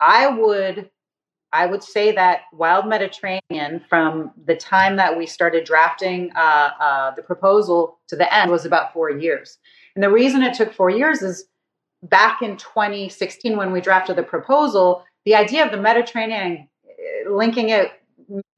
i 0.00 0.26
would 0.26 0.90
I 1.52 1.66
would 1.66 1.82
say 1.82 2.12
that 2.12 2.42
Wild 2.52 2.86
Mediterranean, 2.86 3.82
from 3.88 4.32
the 4.44 4.54
time 4.54 4.96
that 4.96 5.16
we 5.16 5.24
started 5.24 5.64
drafting 5.64 6.30
uh, 6.36 6.70
uh, 6.78 7.14
the 7.14 7.22
proposal 7.22 7.98
to 8.08 8.16
the 8.16 8.32
end, 8.34 8.50
was 8.50 8.66
about 8.66 8.92
four 8.92 9.10
years. 9.10 9.58
And 9.94 10.02
the 10.02 10.10
reason 10.10 10.42
it 10.42 10.54
took 10.54 10.74
four 10.74 10.90
years 10.90 11.22
is 11.22 11.46
back 12.02 12.42
in 12.42 12.56
2016, 12.58 13.56
when 13.56 13.72
we 13.72 13.80
drafted 13.80 14.16
the 14.16 14.22
proposal, 14.22 15.04
the 15.24 15.34
idea 15.34 15.64
of 15.64 15.70
the 15.70 15.78
Mediterranean, 15.78 16.68
linking 17.28 17.70
it 17.70 17.92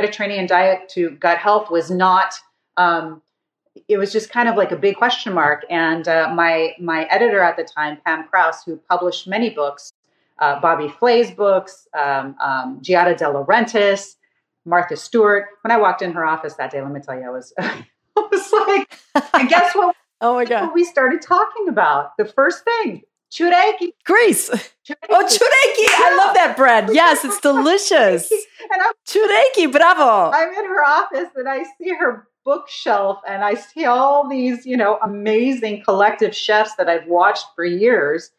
Mediterranean 0.00 0.46
diet 0.46 0.88
to 0.90 1.10
gut 1.10 1.38
health 1.38 1.70
was 1.70 1.90
not. 1.90 2.34
Um, 2.76 3.22
it 3.88 3.98
was 3.98 4.12
just 4.12 4.30
kind 4.30 4.48
of 4.48 4.56
like 4.56 4.72
a 4.72 4.76
big 4.76 4.96
question 4.96 5.32
mark. 5.32 5.64
And 5.70 6.06
uh, 6.08 6.32
my 6.34 6.74
my 6.80 7.04
editor 7.04 7.40
at 7.40 7.56
the 7.56 7.64
time, 7.64 7.98
Pam 8.04 8.26
Krauss, 8.28 8.64
who 8.64 8.76
published 8.88 9.26
many 9.26 9.50
books, 9.50 9.92
uh, 10.40 10.60
Bobby 10.60 10.88
Flay's 10.88 11.30
books, 11.30 11.86
um, 11.98 12.34
um, 12.40 12.80
Giada 12.82 13.16
De 13.16 13.24
Laurentiis, 13.24 14.16
Martha 14.64 14.96
Stewart. 14.96 15.46
When 15.62 15.70
I 15.70 15.76
walked 15.76 16.02
in 16.02 16.12
her 16.12 16.24
office 16.24 16.54
that 16.54 16.70
day, 16.70 16.80
let 16.82 16.90
me 16.90 17.00
tell 17.00 17.16
you, 17.16 17.26
I 17.26 17.30
was, 17.30 17.52
I 17.58 17.84
was 18.16 18.52
like, 18.52 18.98
and 19.34 19.48
guess 19.48 19.74
what? 19.74 19.94
oh 20.20 20.34
my 20.34 20.44
God. 20.44 20.72
we 20.74 20.84
started 20.84 21.22
talking 21.22 21.68
about? 21.68 22.16
The 22.16 22.24
first 22.24 22.64
thing, 22.64 23.02
tsoureki. 23.30 23.92
Greece. 24.04 24.50
Tsoureki. 24.50 24.96
Oh, 25.10 25.24
tsoureki. 25.24 25.84
Yeah. 25.84 25.98
I 25.98 26.16
love 26.16 26.34
that 26.34 26.56
bread. 26.56 26.90
Yes, 26.92 27.24
it's 27.24 27.40
delicious. 27.40 28.30
and 28.30 28.82
I'm, 28.82 28.92
tsoureki, 29.06 29.70
bravo. 29.70 30.30
I'm 30.34 30.48
in 30.48 30.64
her 30.64 30.84
office 30.84 31.28
and 31.36 31.48
I 31.48 31.64
see 31.78 31.90
her 31.90 32.26
bookshelf 32.44 33.20
and 33.28 33.44
I 33.44 33.54
see 33.54 33.84
all 33.84 34.28
these, 34.28 34.66
you 34.66 34.76
know, 34.76 34.98
amazing 35.02 35.82
collective 35.84 36.34
chefs 36.34 36.74
that 36.76 36.88
I've 36.88 37.06
watched 37.06 37.46
for 37.54 37.64
years 37.64 38.30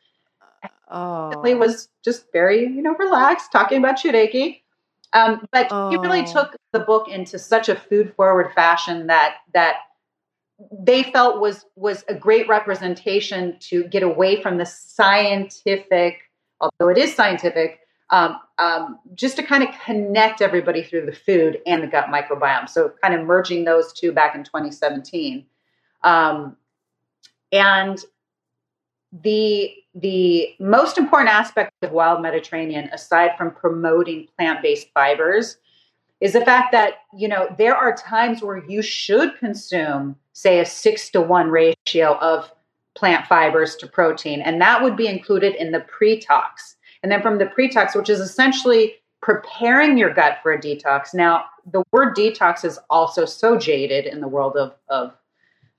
oh. 0.92 1.42
He 1.44 1.56
was 1.56 1.90
just 2.04 2.32
very, 2.32 2.62
you 2.62 2.82
know, 2.82 2.96
relaxed, 2.96 3.52
talking 3.52 3.80
about 3.80 3.98
tsoureki. 3.98 4.62
Um, 5.14 5.46
but 5.52 5.68
oh. 5.72 5.90
he 5.90 5.98
really 5.98 6.26
took 6.26 6.56
the 6.72 6.80
book 6.80 7.10
into 7.10 7.38
such 7.38 7.68
a 7.68 7.76
food 7.76 8.14
forward 8.16 8.54
fashion 8.54 9.08
that 9.08 9.38
that 9.54 9.78
they 10.72 11.04
felt 11.04 11.42
was 11.42 11.66
was 11.76 12.06
a 12.08 12.14
great 12.14 12.48
representation 12.48 13.58
to 13.60 13.84
get 13.86 14.04
away 14.04 14.42
from 14.42 14.58
the 14.58 14.66
scientific, 14.66 16.20
although 16.62 16.88
it 16.88 16.98
is 16.98 17.14
scientific, 17.14 17.81
um, 18.12 18.38
um, 18.58 19.00
just 19.16 19.38
to 19.38 19.44
kind 19.44 19.64
of 19.64 19.70
connect 19.86 20.42
everybody 20.42 20.84
through 20.84 21.06
the 21.06 21.14
food 21.14 21.60
and 21.66 21.82
the 21.82 21.88
gut 21.88 22.08
microbiome. 22.08 22.70
So 22.70 22.94
kind 23.02 23.14
of 23.14 23.26
merging 23.26 23.64
those 23.64 23.94
two 23.94 24.12
back 24.12 24.36
in 24.36 24.44
2017. 24.44 25.46
Um, 26.04 26.58
and 27.52 28.00
the 29.24 29.74
the 29.94 30.56
most 30.60 30.98
important 30.98 31.30
aspect 31.30 31.72
of 31.82 31.92
wild 31.92 32.22
mediterranean 32.22 32.90
aside 32.94 33.32
from 33.38 33.52
promoting 33.52 34.28
plant-based 34.38 34.88
fibers 34.94 35.58
is 36.22 36.32
the 36.32 36.46
fact 36.46 36.72
that 36.72 37.00
you 37.18 37.28
know 37.28 37.54
there 37.58 37.76
are 37.76 37.94
times 37.94 38.42
where 38.42 38.64
you 38.70 38.82
should 38.82 39.38
consume 39.38 40.16
say 40.32 40.60
a 40.62 40.66
6 40.66 41.10
to 41.10 41.22
1 41.22 41.50
ratio 41.50 42.18
of 42.20 42.50
plant 42.96 43.28
fibers 43.28 43.76
to 43.76 43.88
protein 43.88 44.42
and 44.42 44.62
that 44.62 44.82
would 44.82 44.96
be 44.96 45.08
included 45.08 45.56
in 45.56 45.72
the 45.72 45.82
pre-tox 45.82 46.78
and 47.04 47.12
then 47.12 47.22
from 47.22 47.38
the 47.38 47.46
pre-tox 47.48 47.96
which 47.96 48.10
is 48.10 48.20
essentially 48.20 48.96
preparing 49.22 49.98
your 49.98 50.14
gut 50.14 50.40
for 50.42 50.54
a 50.54 50.60
detox 50.60 51.14
now 51.14 51.46
the 51.72 51.84
word 51.92 52.16
detox 52.16 52.66
is 52.66 52.80
also 52.90 53.26
so 53.26 53.58
jaded 53.58 54.06
in 54.06 54.22
the 54.22 54.28
world 54.28 54.56
of, 54.58 54.74
of 54.90 55.14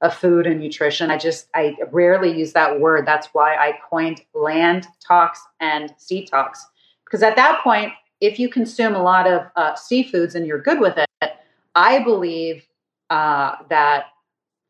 of 0.03 0.13
food 0.13 0.49
and 0.49 0.61
nutrition. 0.61 1.11
I 1.11 1.17
just 1.17 1.49
I 1.55 1.77
rarely 1.93 2.37
use 2.37 2.53
that 2.53 2.81
word. 2.81 3.07
That's 3.07 3.29
why 3.33 3.55
I 3.55 3.79
coined 3.89 4.21
land 4.35 4.87
tox 5.01 5.41
and 5.61 5.95
sea 5.97 6.27
tox 6.27 6.67
because 7.05 7.23
at 7.23 7.37
that 7.37 7.63
point, 7.63 7.93
if 8.23 8.39
you 8.39 8.49
consume 8.49 8.95
a 8.95 9.03
lot 9.03 9.27
of 9.27 9.43
uh, 9.55 9.75
seafoods 9.75 10.35
and 10.35 10.47
you're 10.47 10.63
good 10.63 10.81
with 10.81 10.97
it, 10.97 11.33
I 11.75 12.03
believe 12.03 12.67
uh, 13.11 13.57
that 13.69 14.07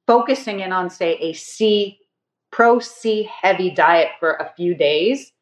focusing 0.09 0.61
in 0.61 0.73
on 0.73 0.91
say 0.91 1.17
a 1.19 1.33
sea 1.33 1.99
pro 2.51 2.81
sea 2.81 3.31
heavy 3.43 3.71
diet 3.71 4.09
for 4.19 4.33
a 4.35 4.53
few 4.57 4.75
days 4.75 5.33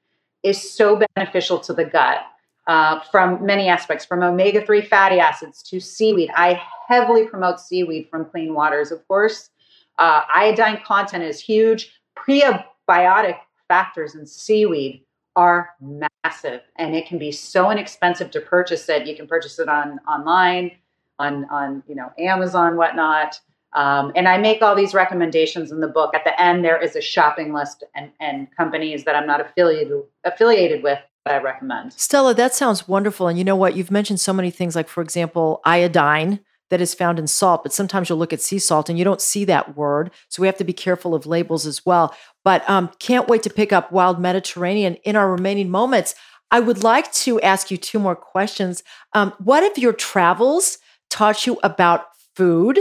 is 0.43 0.71
so 0.71 1.01
beneficial 1.15 1.59
to 1.61 1.73
the 1.73 1.85
gut. 1.85 2.19
Uh, 2.67 3.01
from 3.11 3.45
many 3.45 3.69
aspects, 3.69 4.05
from 4.05 4.23
omega 4.23 4.65
3 4.65 4.83
fatty 4.83 5.19
acids 5.19 5.63
to 5.63 5.81
seaweed. 5.81 6.31
I 6.37 6.63
heavily 6.87 7.27
promote 7.27 7.59
seaweed 7.59 8.09
from 8.11 8.27
clean 8.27 8.55
waters, 8.55 8.93
of 8.93 9.07
course. 9.09 9.51
Uh, 9.99 10.23
iodine 10.33 10.81
content 10.85 11.25
is 11.25 11.41
huge. 11.41 11.93
Prebiotic 12.17 13.39
factors 13.67 14.15
in 14.15 14.27
seaweed 14.27 15.05
are 15.37 15.71
massive, 15.81 16.61
and 16.77 16.95
it 16.95 17.07
can 17.07 17.19
be 17.19 17.33
so 17.33 17.71
inexpensive 17.71 18.31
to 18.33 18.41
purchase 18.41 18.89
it. 18.89 19.07
You 19.07 19.17
can 19.17 19.27
purchase 19.27 19.59
it 19.59 19.69
on 19.69 19.99
online, 20.07 20.73
on 21.19 21.47
on 21.51 21.83
you 21.89 21.95
know 21.95 22.13
Amazon, 22.19 22.77
whatnot. 22.77 23.41
Um, 23.73 24.13
and 24.17 24.27
I 24.27 24.39
make 24.39 24.63
all 24.63 24.75
these 24.75 24.95
recommendations 24.95 25.71
in 25.71 25.81
the 25.81 25.89
book. 25.89 26.15
At 26.15 26.25
the 26.25 26.41
end, 26.41 26.65
there 26.65 26.81
is 26.81 26.97
a 26.97 27.01
shopping 27.01 27.53
list 27.53 27.85
and, 27.95 28.11
and 28.21 28.49
companies 28.57 29.05
that 29.05 29.15
I'm 29.15 29.27
not 29.27 29.41
affiliated 29.41 29.93
affiliated 30.25 30.83
with 30.83 30.99
that 31.25 31.35
I 31.35 31.43
recommend. 31.43 31.93
Stella, 31.93 32.35
that 32.35 32.55
sounds 32.55 32.89
wonderful. 32.89 33.29
And 33.29 33.39
you 33.39 33.45
know 33.45 33.57
what? 33.57 33.77
You've 33.77 33.91
mentioned 33.91 34.21
so 34.21 34.33
many 34.33 34.51
things, 34.51 34.75
like 34.75 34.89
for 34.89 35.03
example, 35.03 35.61
iodine 35.65 36.41
that 36.71 36.81
is 36.81 36.95
found 36.95 37.19
in 37.19 37.27
salt, 37.27 37.63
but 37.63 37.73
sometimes 37.73 38.09
you'll 38.09 38.19
look 38.19 38.33
at 38.33 38.41
sea 38.41 38.59
salt 38.59 38.89
and 38.89 38.99
you 38.99 39.05
don't 39.05 39.21
see 39.21 39.45
that 39.45 39.77
word. 39.77 40.11
So 40.29 40.41
we 40.41 40.47
have 40.47 40.57
to 40.59 40.65
be 40.65 40.73
careful 40.73 41.15
of 41.15 41.27
labels 41.27 41.67
as 41.67 41.85
well. 41.85 42.15
But 42.45 42.69
um, 42.71 42.91
can't 42.99 43.29
wait 43.29 43.43
to 43.43 43.51
pick 43.51 43.73
up 43.73 43.93
Wild 43.93 44.21
Mediterranean 44.21 44.95
in 45.05 45.17
our 45.17 45.31
remaining 45.31 45.69
moments. 45.69 46.15
I 46.51 46.61
would 46.61 46.83
like 46.83 47.13
to 47.13 47.41
ask 47.41 47.71
you 47.71 47.77
two 47.77 47.99
more 47.99 48.17
questions. 48.17 48.83
Um, 49.13 49.35
what 49.39 49.63
have 49.63 49.79
your 49.79 49.93
travels 49.93 50.79
taught 51.11 51.47
you 51.47 51.59
about 51.63 52.07
food? 52.35 52.79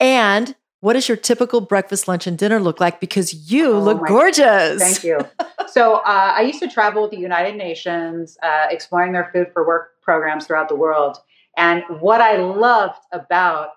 And 0.00 0.54
what 0.80 0.92
does 0.92 1.08
your 1.08 1.16
typical 1.16 1.60
breakfast, 1.60 2.06
lunch, 2.06 2.26
and 2.26 2.38
dinner 2.38 2.60
look 2.60 2.80
like? 2.80 3.00
Because 3.00 3.50
you 3.50 3.72
oh 3.72 3.80
look 3.80 4.06
gorgeous. 4.06 4.80
Thank 4.80 5.04
you. 5.04 5.20
so 5.66 5.96
uh, 5.96 6.34
I 6.36 6.42
used 6.42 6.60
to 6.60 6.68
travel 6.68 7.02
with 7.02 7.10
the 7.10 7.18
United 7.18 7.56
Nations, 7.56 8.38
uh, 8.42 8.66
exploring 8.70 9.12
their 9.12 9.30
food 9.32 9.48
for 9.52 9.66
work 9.66 10.00
programs 10.02 10.46
throughout 10.46 10.68
the 10.68 10.76
world. 10.76 11.18
And 11.56 11.82
what 12.00 12.20
I 12.20 12.36
loved 12.36 13.00
about 13.12 13.70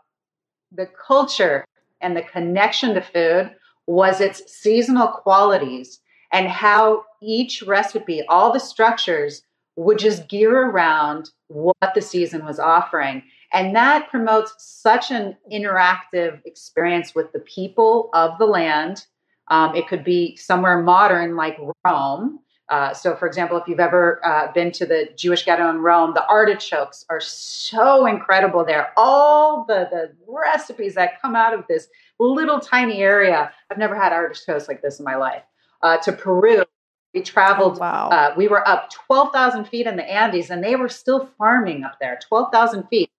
the 0.71 0.85
culture 0.85 1.65
and 2.01 2.15
the 2.15 2.21
connection 2.21 2.93
to 2.93 3.01
food 3.01 3.55
was 3.87 4.21
its 4.21 4.53
seasonal 4.53 5.07
qualities 5.07 5.99
and 6.31 6.47
how 6.47 7.03
each 7.21 7.61
recipe, 7.63 8.23
all 8.29 8.53
the 8.53 8.59
structures 8.59 9.43
would 9.75 9.99
just 9.99 10.29
gear 10.29 10.67
around 10.67 11.29
what 11.47 11.93
the 11.95 12.01
season 12.01 12.45
was 12.45 12.59
offering. 12.59 13.23
And 13.53 13.75
that 13.75 14.09
promotes 14.09 14.53
such 14.57 15.11
an 15.11 15.35
interactive 15.51 16.39
experience 16.45 17.13
with 17.13 17.31
the 17.33 17.39
people 17.39 18.09
of 18.13 18.37
the 18.37 18.45
land. 18.45 19.05
Um, 19.49 19.75
it 19.75 19.87
could 19.87 20.03
be 20.03 20.37
somewhere 20.37 20.81
modern 20.81 21.35
like 21.35 21.57
Rome. 21.85 22.39
Uh, 22.69 22.93
so, 22.93 23.13
for 23.17 23.27
example, 23.27 23.57
if 23.57 23.67
you've 23.67 23.81
ever 23.81 24.25
uh, 24.25 24.49
been 24.53 24.71
to 24.71 24.85
the 24.85 25.09
Jewish 25.17 25.43
ghetto 25.43 25.69
in 25.69 25.79
Rome, 25.79 26.13
the 26.13 26.25
artichokes 26.27 27.05
are 27.09 27.19
so 27.19 28.05
incredible 28.05 28.63
there. 28.63 28.93
All 28.95 29.65
the, 29.65 29.89
the 29.91 30.13
recipes 30.25 30.95
that 30.95 31.21
come 31.21 31.35
out 31.35 31.53
of 31.53 31.65
this 31.67 31.89
little 32.17 32.61
tiny 32.61 33.01
area. 33.01 33.51
I've 33.69 33.77
never 33.77 33.95
had 33.95 34.13
artichokes 34.13 34.69
like 34.69 34.81
this 34.81 34.99
in 34.99 35.05
my 35.05 35.15
life. 35.15 35.43
Uh, 35.83 35.97
to 35.97 36.13
Peru, 36.13 36.63
we 37.13 37.21
traveled. 37.21 37.75
Oh, 37.77 37.81
wow. 37.81 38.09
Uh, 38.09 38.33
we 38.37 38.47
were 38.47 38.65
up 38.65 38.89
12,000 38.91 39.65
feet 39.65 39.85
in 39.85 39.97
the 39.97 40.09
Andes 40.09 40.49
and 40.49 40.63
they 40.63 40.77
were 40.77 40.89
still 40.89 41.29
farming 41.37 41.83
up 41.83 41.97
there, 41.99 42.19
12,000 42.25 42.87
feet. 42.87 43.10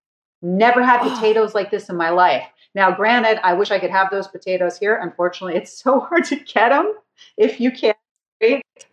Never 0.42 0.85
had 0.85 1.00
potatoes 1.14 1.55
like 1.55 1.70
this 1.70 1.88
in 1.88 1.96
my 1.96 2.11
life. 2.11 2.44
Now, 2.74 2.90
granted, 2.90 3.38
I 3.44 3.55
wish 3.55 3.70
I 3.70 3.78
could 3.78 3.90
have 3.90 4.11
those 4.11 4.28
potatoes 4.28 4.78
here. 4.78 4.96
Unfortunately, 4.96 5.57
it's 5.57 5.72
so 5.83 6.00
hard 6.00 6.24
to 6.24 6.37
get 6.37 6.70
them 6.70 6.94
if 7.37 7.61
you 7.61 7.70
can't, 7.70 7.96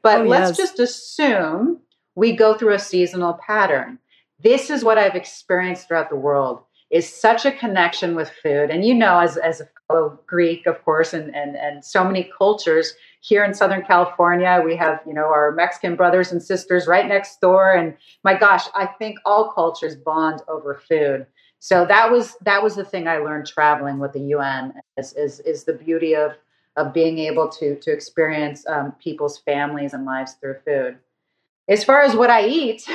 But 0.01 0.21
oh, 0.21 0.23
let's 0.25 0.57
yes. 0.57 0.57
just 0.57 0.79
assume 0.79 1.79
we 2.15 2.35
go 2.35 2.53
through 2.53 2.73
a 2.73 2.79
seasonal 2.79 3.33
pattern. 3.45 3.99
This 4.41 4.69
is 4.69 4.83
what 4.83 4.97
I've 4.97 5.15
experienced 5.15 5.87
throughout 5.87 6.09
the 6.09 6.15
world 6.15 6.63
is 6.89 7.07
such 7.07 7.45
a 7.45 7.51
connection 7.51 8.15
with 8.15 8.31
food. 8.41 8.71
And 8.71 8.83
you 8.83 8.95
know, 8.95 9.19
as, 9.19 9.37
as 9.37 9.61
a 9.61 9.69
fellow 9.87 10.19
Greek, 10.25 10.65
of 10.65 10.83
course, 10.83 11.13
and, 11.13 11.35
and, 11.35 11.55
and 11.55 11.85
so 11.85 12.03
many 12.03 12.31
cultures 12.35 12.93
here 13.21 13.43
in 13.43 13.53
Southern 13.53 13.83
California, 13.83 14.61
we 14.65 14.75
have, 14.75 14.99
you 15.05 15.13
know, 15.13 15.25
our 15.25 15.51
Mexican 15.51 15.95
brothers 15.95 16.31
and 16.31 16.41
sisters 16.41 16.87
right 16.87 17.07
next 17.07 17.41
door. 17.41 17.71
And 17.71 17.95
my 18.23 18.33
gosh, 18.33 18.63
I 18.73 18.87
think 18.87 19.19
all 19.23 19.51
cultures 19.51 19.95
bond 19.95 20.41
over 20.47 20.81
food 20.87 21.27
so 21.59 21.85
that 21.85 22.11
was 22.11 22.35
that 22.41 22.63
was 22.63 22.75
the 22.75 22.85
thing 22.85 23.07
I 23.07 23.17
learned 23.17 23.47
traveling 23.47 23.99
with 23.99 24.13
the 24.13 24.21
UN 24.21 24.73
is 24.97 25.13
is, 25.13 25.39
is 25.41 25.63
the 25.65 25.73
beauty 25.73 26.15
of 26.15 26.33
of 26.75 26.93
being 26.93 27.19
able 27.19 27.49
to 27.49 27.75
to 27.75 27.91
experience 27.91 28.65
um, 28.67 28.93
people's 29.03 29.39
families 29.39 29.93
and 29.93 30.05
lives 30.05 30.33
through 30.33 30.57
food. 30.65 30.97
As 31.67 31.83
far 31.83 32.01
as 32.01 32.15
what 32.15 32.29
I 32.29 32.47
eat, 32.47 32.87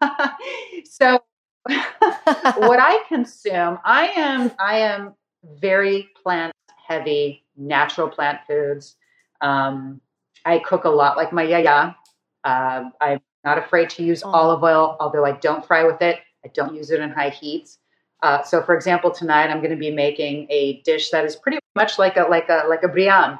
so 0.84 1.22
what 1.66 2.80
I 2.80 3.04
consume, 3.08 3.78
I 3.84 4.12
am 4.16 4.52
I 4.58 4.78
am 4.78 5.14
very 5.60 6.08
plant 6.22 6.52
heavy, 6.86 7.44
natural 7.56 8.08
plant 8.08 8.40
foods. 8.46 8.96
Um, 9.40 10.00
I 10.44 10.58
cook 10.58 10.84
a 10.84 10.88
lot, 10.88 11.16
like 11.16 11.32
my 11.32 11.42
yaya. 11.42 11.96
Uh, 12.44 12.90
I'm 13.00 13.20
not 13.44 13.58
afraid 13.58 13.90
to 13.90 14.04
use 14.04 14.22
oh. 14.22 14.30
olive 14.30 14.62
oil, 14.62 14.96
although 15.00 15.24
I 15.24 15.32
don't 15.32 15.64
fry 15.64 15.84
with 15.84 16.02
it. 16.02 16.18
I 16.44 16.48
don't 16.48 16.74
use 16.74 16.90
it 16.90 17.00
in 17.00 17.10
high 17.10 17.30
heats. 17.30 17.78
Uh, 18.22 18.42
so, 18.42 18.62
for 18.62 18.74
example, 18.74 19.10
tonight 19.10 19.50
I'm 19.50 19.58
going 19.58 19.70
to 19.70 19.76
be 19.76 19.90
making 19.90 20.46
a 20.48 20.80
dish 20.82 21.10
that 21.10 21.24
is 21.24 21.34
pretty 21.34 21.58
much 21.74 21.98
like 21.98 22.16
a 22.16 22.22
like 22.22 22.48
a 22.48 22.64
like 22.68 22.84
a 22.84 22.88
briam, 22.88 23.38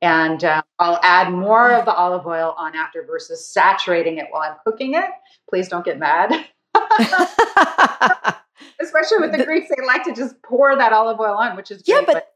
and 0.00 0.44
uh, 0.44 0.62
I'll 0.78 1.00
add 1.02 1.32
more 1.32 1.72
of 1.72 1.84
the 1.84 1.92
olive 1.92 2.26
oil 2.26 2.54
on 2.56 2.76
after 2.76 3.04
versus 3.04 3.46
saturating 3.48 4.18
it 4.18 4.26
while 4.30 4.42
I'm 4.42 4.56
cooking 4.64 4.94
it. 4.94 5.10
Please 5.48 5.68
don't 5.68 5.84
get 5.84 5.98
mad. 5.98 6.30
Especially 8.80 9.18
with 9.18 9.32
the 9.32 9.44
Greeks, 9.44 9.68
they 9.68 9.84
like 9.84 10.04
to 10.04 10.14
just 10.14 10.40
pour 10.42 10.76
that 10.76 10.92
olive 10.92 11.18
oil 11.18 11.34
on, 11.34 11.56
which 11.56 11.70
is 11.70 11.82
great, 11.82 11.96
yeah, 11.96 12.02
but, 12.06 12.12
but 12.14 12.32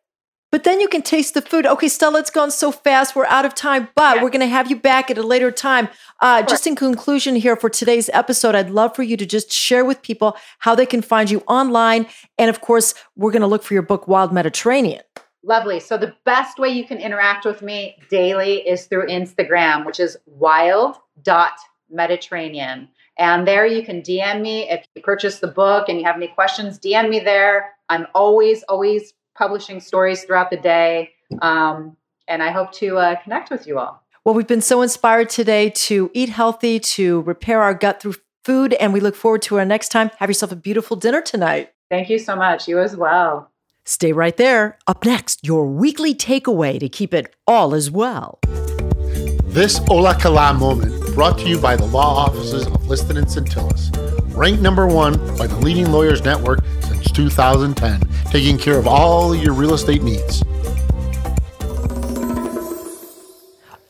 but 0.54 0.62
then 0.62 0.78
you 0.80 0.86
can 0.86 1.02
taste 1.02 1.34
the 1.34 1.42
food. 1.42 1.66
Okay, 1.66 1.88
Stella, 1.88 2.20
it's 2.20 2.30
gone 2.30 2.52
so 2.52 2.70
fast. 2.70 3.16
We're 3.16 3.26
out 3.26 3.44
of 3.44 3.56
time, 3.56 3.88
but 3.96 4.14
yeah. 4.14 4.22
we're 4.22 4.30
going 4.30 4.38
to 4.38 4.46
have 4.46 4.70
you 4.70 4.76
back 4.76 5.10
at 5.10 5.18
a 5.18 5.22
later 5.24 5.50
time. 5.50 5.88
Uh, 6.20 6.42
just 6.42 6.64
in 6.64 6.76
conclusion 6.76 7.34
here 7.34 7.56
for 7.56 7.68
today's 7.68 8.08
episode, 8.12 8.54
I'd 8.54 8.70
love 8.70 8.94
for 8.94 9.02
you 9.02 9.16
to 9.16 9.26
just 9.26 9.50
share 9.50 9.84
with 9.84 10.00
people 10.00 10.36
how 10.60 10.76
they 10.76 10.86
can 10.86 11.02
find 11.02 11.28
you 11.28 11.42
online. 11.48 12.06
And 12.38 12.48
of 12.48 12.60
course, 12.60 12.94
we're 13.16 13.32
going 13.32 13.42
to 13.42 13.48
look 13.48 13.64
for 13.64 13.74
your 13.74 13.82
book, 13.82 14.06
Wild 14.06 14.32
Mediterranean. 14.32 15.02
Lovely. 15.42 15.80
So 15.80 15.98
the 15.98 16.14
best 16.24 16.60
way 16.60 16.68
you 16.68 16.86
can 16.86 16.98
interact 16.98 17.44
with 17.44 17.60
me 17.60 17.96
daily 18.08 18.58
is 18.58 18.86
through 18.86 19.08
Instagram, 19.08 19.84
which 19.84 19.98
is 19.98 20.16
wild.mediterranean. 20.26 22.88
And 23.18 23.48
there 23.48 23.66
you 23.66 23.84
can 23.84 24.02
DM 24.02 24.40
me 24.40 24.70
if 24.70 24.86
you 24.94 25.02
purchase 25.02 25.40
the 25.40 25.48
book 25.48 25.88
and 25.88 25.98
you 25.98 26.04
have 26.04 26.14
any 26.14 26.28
questions, 26.28 26.78
DM 26.78 27.08
me 27.08 27.18
there. 27.18 27.74
I'm 27.88 28.06
always, 28.14 28.62
always 28.68 29.14
publishing 29.36 29.80
stories 29.80 30.24
throughout 30.24 30.50
the 30.50 30.56
day. 30.56 31.10
Um, 31.42 31.96
and 32.28 32.42
I 32.42 32.50
hope 32.50 32.72
to 32.74 32.98
uh, 32.98 33.16
connect 33.22 33.50
with 33.50 33.66
you 33.66 33.78
all. 33.78 34.02
Well, 34.24 34.34
we've 34.34 34.46
been 34.46 34.62
so 34.62 34.80
inspired 34.80 35.28
today 35.28 35.70
to 35.70 36.10
eat 36.14 36.30
healthy, 36.30 36.80
to 36.80 37.20
repair 37.22 37.62
our 37.62 37.74
gut 37.74 38.00
through 38.00 38.14
food, 38.44 38.72
and 38.74 38.92
we 38.92 39.00
look 39.00 39.14
forward 39.14 39.42
to 39.42 39.58
our 39.58 39.64
next 39.64 39.90
time. 39.90 40.10
Have 40.18 40.30
yourself 40.30 40.52
a 40.52 40.56
beautiful 40.56 40.96
dinner 40.96 41.20
tonight. 41.20 41.72
Thank 41.90 42.08
you 42.08 42.18
so 42.18 42.34
much. 42.34 42.66
You 42.66 42.80
as 42.80 42.96
well. 42.96 43.50
Stay 43.84 44.12
right 44.12 44.36
there. 44.38 44.78
Up 44.86 45.04
next, 45.04 45.46
your 45.46 45.66
weekly 45.66 46.14
takeaway 46.14 46.80
to 46.80 46.88
keep 46.88 47.12
it 47.12 47.34
all 47.46 47.74
as 47.74 47.90
well. 47.90 48.38
This 49.44 49.80
Ola 49.90 50.18
Kala 50.18 50.54
moment 50.54 51.14
brought 51.14 51.38
to 51.38 51.48
you 51.48 51.60
by 51.60 51.76
the 51.76 51.84
law 51.84 52.16
offices 52.16 52.66
of 52.66 52.88
Liston 52.88 53.18
and 53.18 53.26
Centillus, 53.26 53.90
ranked 54.34 54.62
number 54.62 54.86
one 54.86 55.14
by 55.36 55.46
the 55.46 55.56
leading 55.56 55.92
lawyers 55.92 56.24
network 56.24 56.60
since 57.04 57.16
2010, 57.16 58.00
taking 58.30 58.58
care 58.58 58.78
of 58.78 58.86
all 58.86 59.34
your 59.34 59.52
real 59.52 59.74
estate 59.74 60.02
needs. 60.02 60.42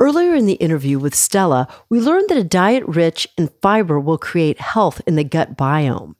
Earlier 0.00 0.34
in 0.34 0.46
the 0.46 0.54
interview 0.54 0.98
with 0.98 1.14
Stella, 1.14 1.68
we 1.88 2.00
learned 2.00 2.28
that 2.28 2.38
a 2.38 2.44
diet 2.44 2.84
rich 2.86 3.28
in 3.38 3.48
fiber 3.62 3.98
will 3.98 4.18
create 4.18 4.60
health 4.60 5.00
in 5.06 5.16
the 5.16 5.24
gut 5.24 5.56
biome. 5.56 6.14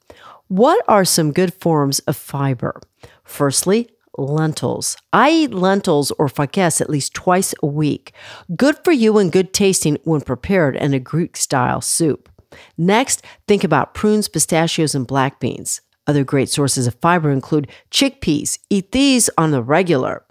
What 0.47 0.83
are 0.87 1.05
some 1.05 1.33
good 1.33 1.53
forms 1.53 1.99
of 1.99 2.15
fiber? 2.15 2.81
Firstly, 3.23 3.89
lentils. 4.17 4.95
I 5.11 5.29
eat 5.31 5.53
lentils 5.53 6.11
or 6.11 6.29
fakes 6.29 6.79
at 6.79 6.89
least 6.89 7.13
twice 7.13 7.53
a 7.61 7.67
week. 7.67 8.13
Good 8.55 8.77
for 8.83 8.91
you 8.91 9.17
and 9.17 9.31
good 9.31 9.53
tasting 9.53 9.97
when 10.03 10.21
prepared 10.21 10.75
in 10.77 10.93
a 10.93 10.99
Greek 10.99 11.35
style 11.35 11.81
soup. 11.81 12.29
Next, 12.77 13.23
think 13.47 13.63
about 13.63 13.93
prunes, 13.93 14.29
pistachios, 14.29 14.95
and 14.95 15.05
black 15.05 15.39
beans. 15.39 15.81
Other 16.07 16.23
great 16.23 16.49
sources 16.49 16.87
of 16.87 16.95
fiber 16.95 17.31
include 17.31 17.69
chickpeas. 17.91 18.59
Eat 18.69 18.91
these 18.91 19.29
on 19.37 19.51
the 19.51 19.63
regular. 19.63 20.23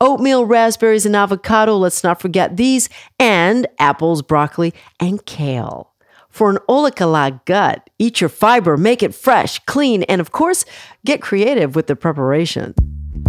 Oatmeal, 0.00 0.44
raspberries, 0.44 1.04
and 1.04 1.16
avocado, 1.16 1.76
let's 1.76 2.04
not 2.04 2.20
forget 2.20 2.56
these, 2.56 2.88
and 3.18 3.66
apples, 3.78 4.22
broccoli, 4.22 4.72
and 5.00 5.24
kale. 5.26 5.92
For 6.30 6.50
an 6.50 6.58
Ola 6.68 6.92
Kala 6.92 7.40
gut, 7.46 7.90
eat 7.98 8.20
your 8.20 8.30
fiber, 8.30 8.76
make 8.76 9.02
it 9.02 9.14
fresh, 9.14 9.58
clean, 9.66 10.04
and 10.04 10.20
of 10.20 10.30
course, 10.30 10.64
get 11.04 11.20
creative 11.20 11.74
with 11.74 11.88
the 11.88 11.96
preparation. 11.96 12.74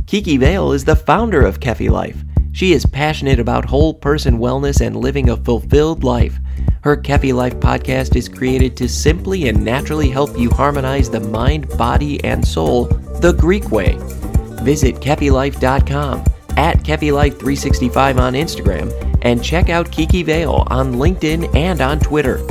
Kiki 0.06 0.38
Vale 0.38 0.72
is 0.74 0.86
the 0.86 0.96
founder 0.96 1.42
of 1.42 1.60
Kefi 1.60 1.90
Life. 1.90 2.24
She 2.52 2.74
is 2.74 2.86
passionate 2.86 3.40
about 3.40 3.66
whole 3.66 3.94
person 3.94 4.40
wellness 4.40 4.86
and 4.86 4.96
living 4.96 5.30
a 5.30 5.38
fulfilled 5.38 6.04
life. 6.04 6.38
Her 6.82 6.98
Kefi 6.98 7.34
Life 7.34 7.56
podcast 7.56 8.16
is 8.16 8.30
created 8.30 8.76
to 8.78 8.88
simply 8.88 9.50
and 9.50 9.64
naturally 9.64 10.10
help 10.10 10.38
you 10.38 10.50
harmonize 10.50 11.10
the 11.10 11.20
mind, 11.20 11.70
body, 11.78 12.24
and 12.24 12.46
soul 12.46 12.86
the 13.22 13.34
Greek 13.34 13.70
way. 13.70 13.98
Visit 14.64 14.96
KefiLife.com, 14.96 16.26
at 16.58 16.80
KefiLife365 16.80 18.20
on 18.20 18.34
Instagram, 18.34 19.20
and 19.22 19.44
check 19.44 19.70
out 19.70 19.92
Kiki 19.92 20.24
Vale 20.24 20.64
on 20.68 20.96
LinkedIn 20.96 21.54
and 21.56 21.82
on 21.82 22.00
Twitter. 22.00 22.46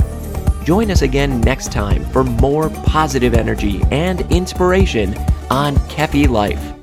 Join 0.63 0.91
us 0.91 1.01
again 1.01 1.41
next 1.41 1.71
time 1.71 2.05
for 2.11 2.23
more 2.23 2.69
positive 2.69 3.33
energy 3.33 3.81
and 3.91 4.21
inspiration 4.31 5.15
on 5.49 5.75
Kefi 5.87 6.27
Life. 6.29 6.78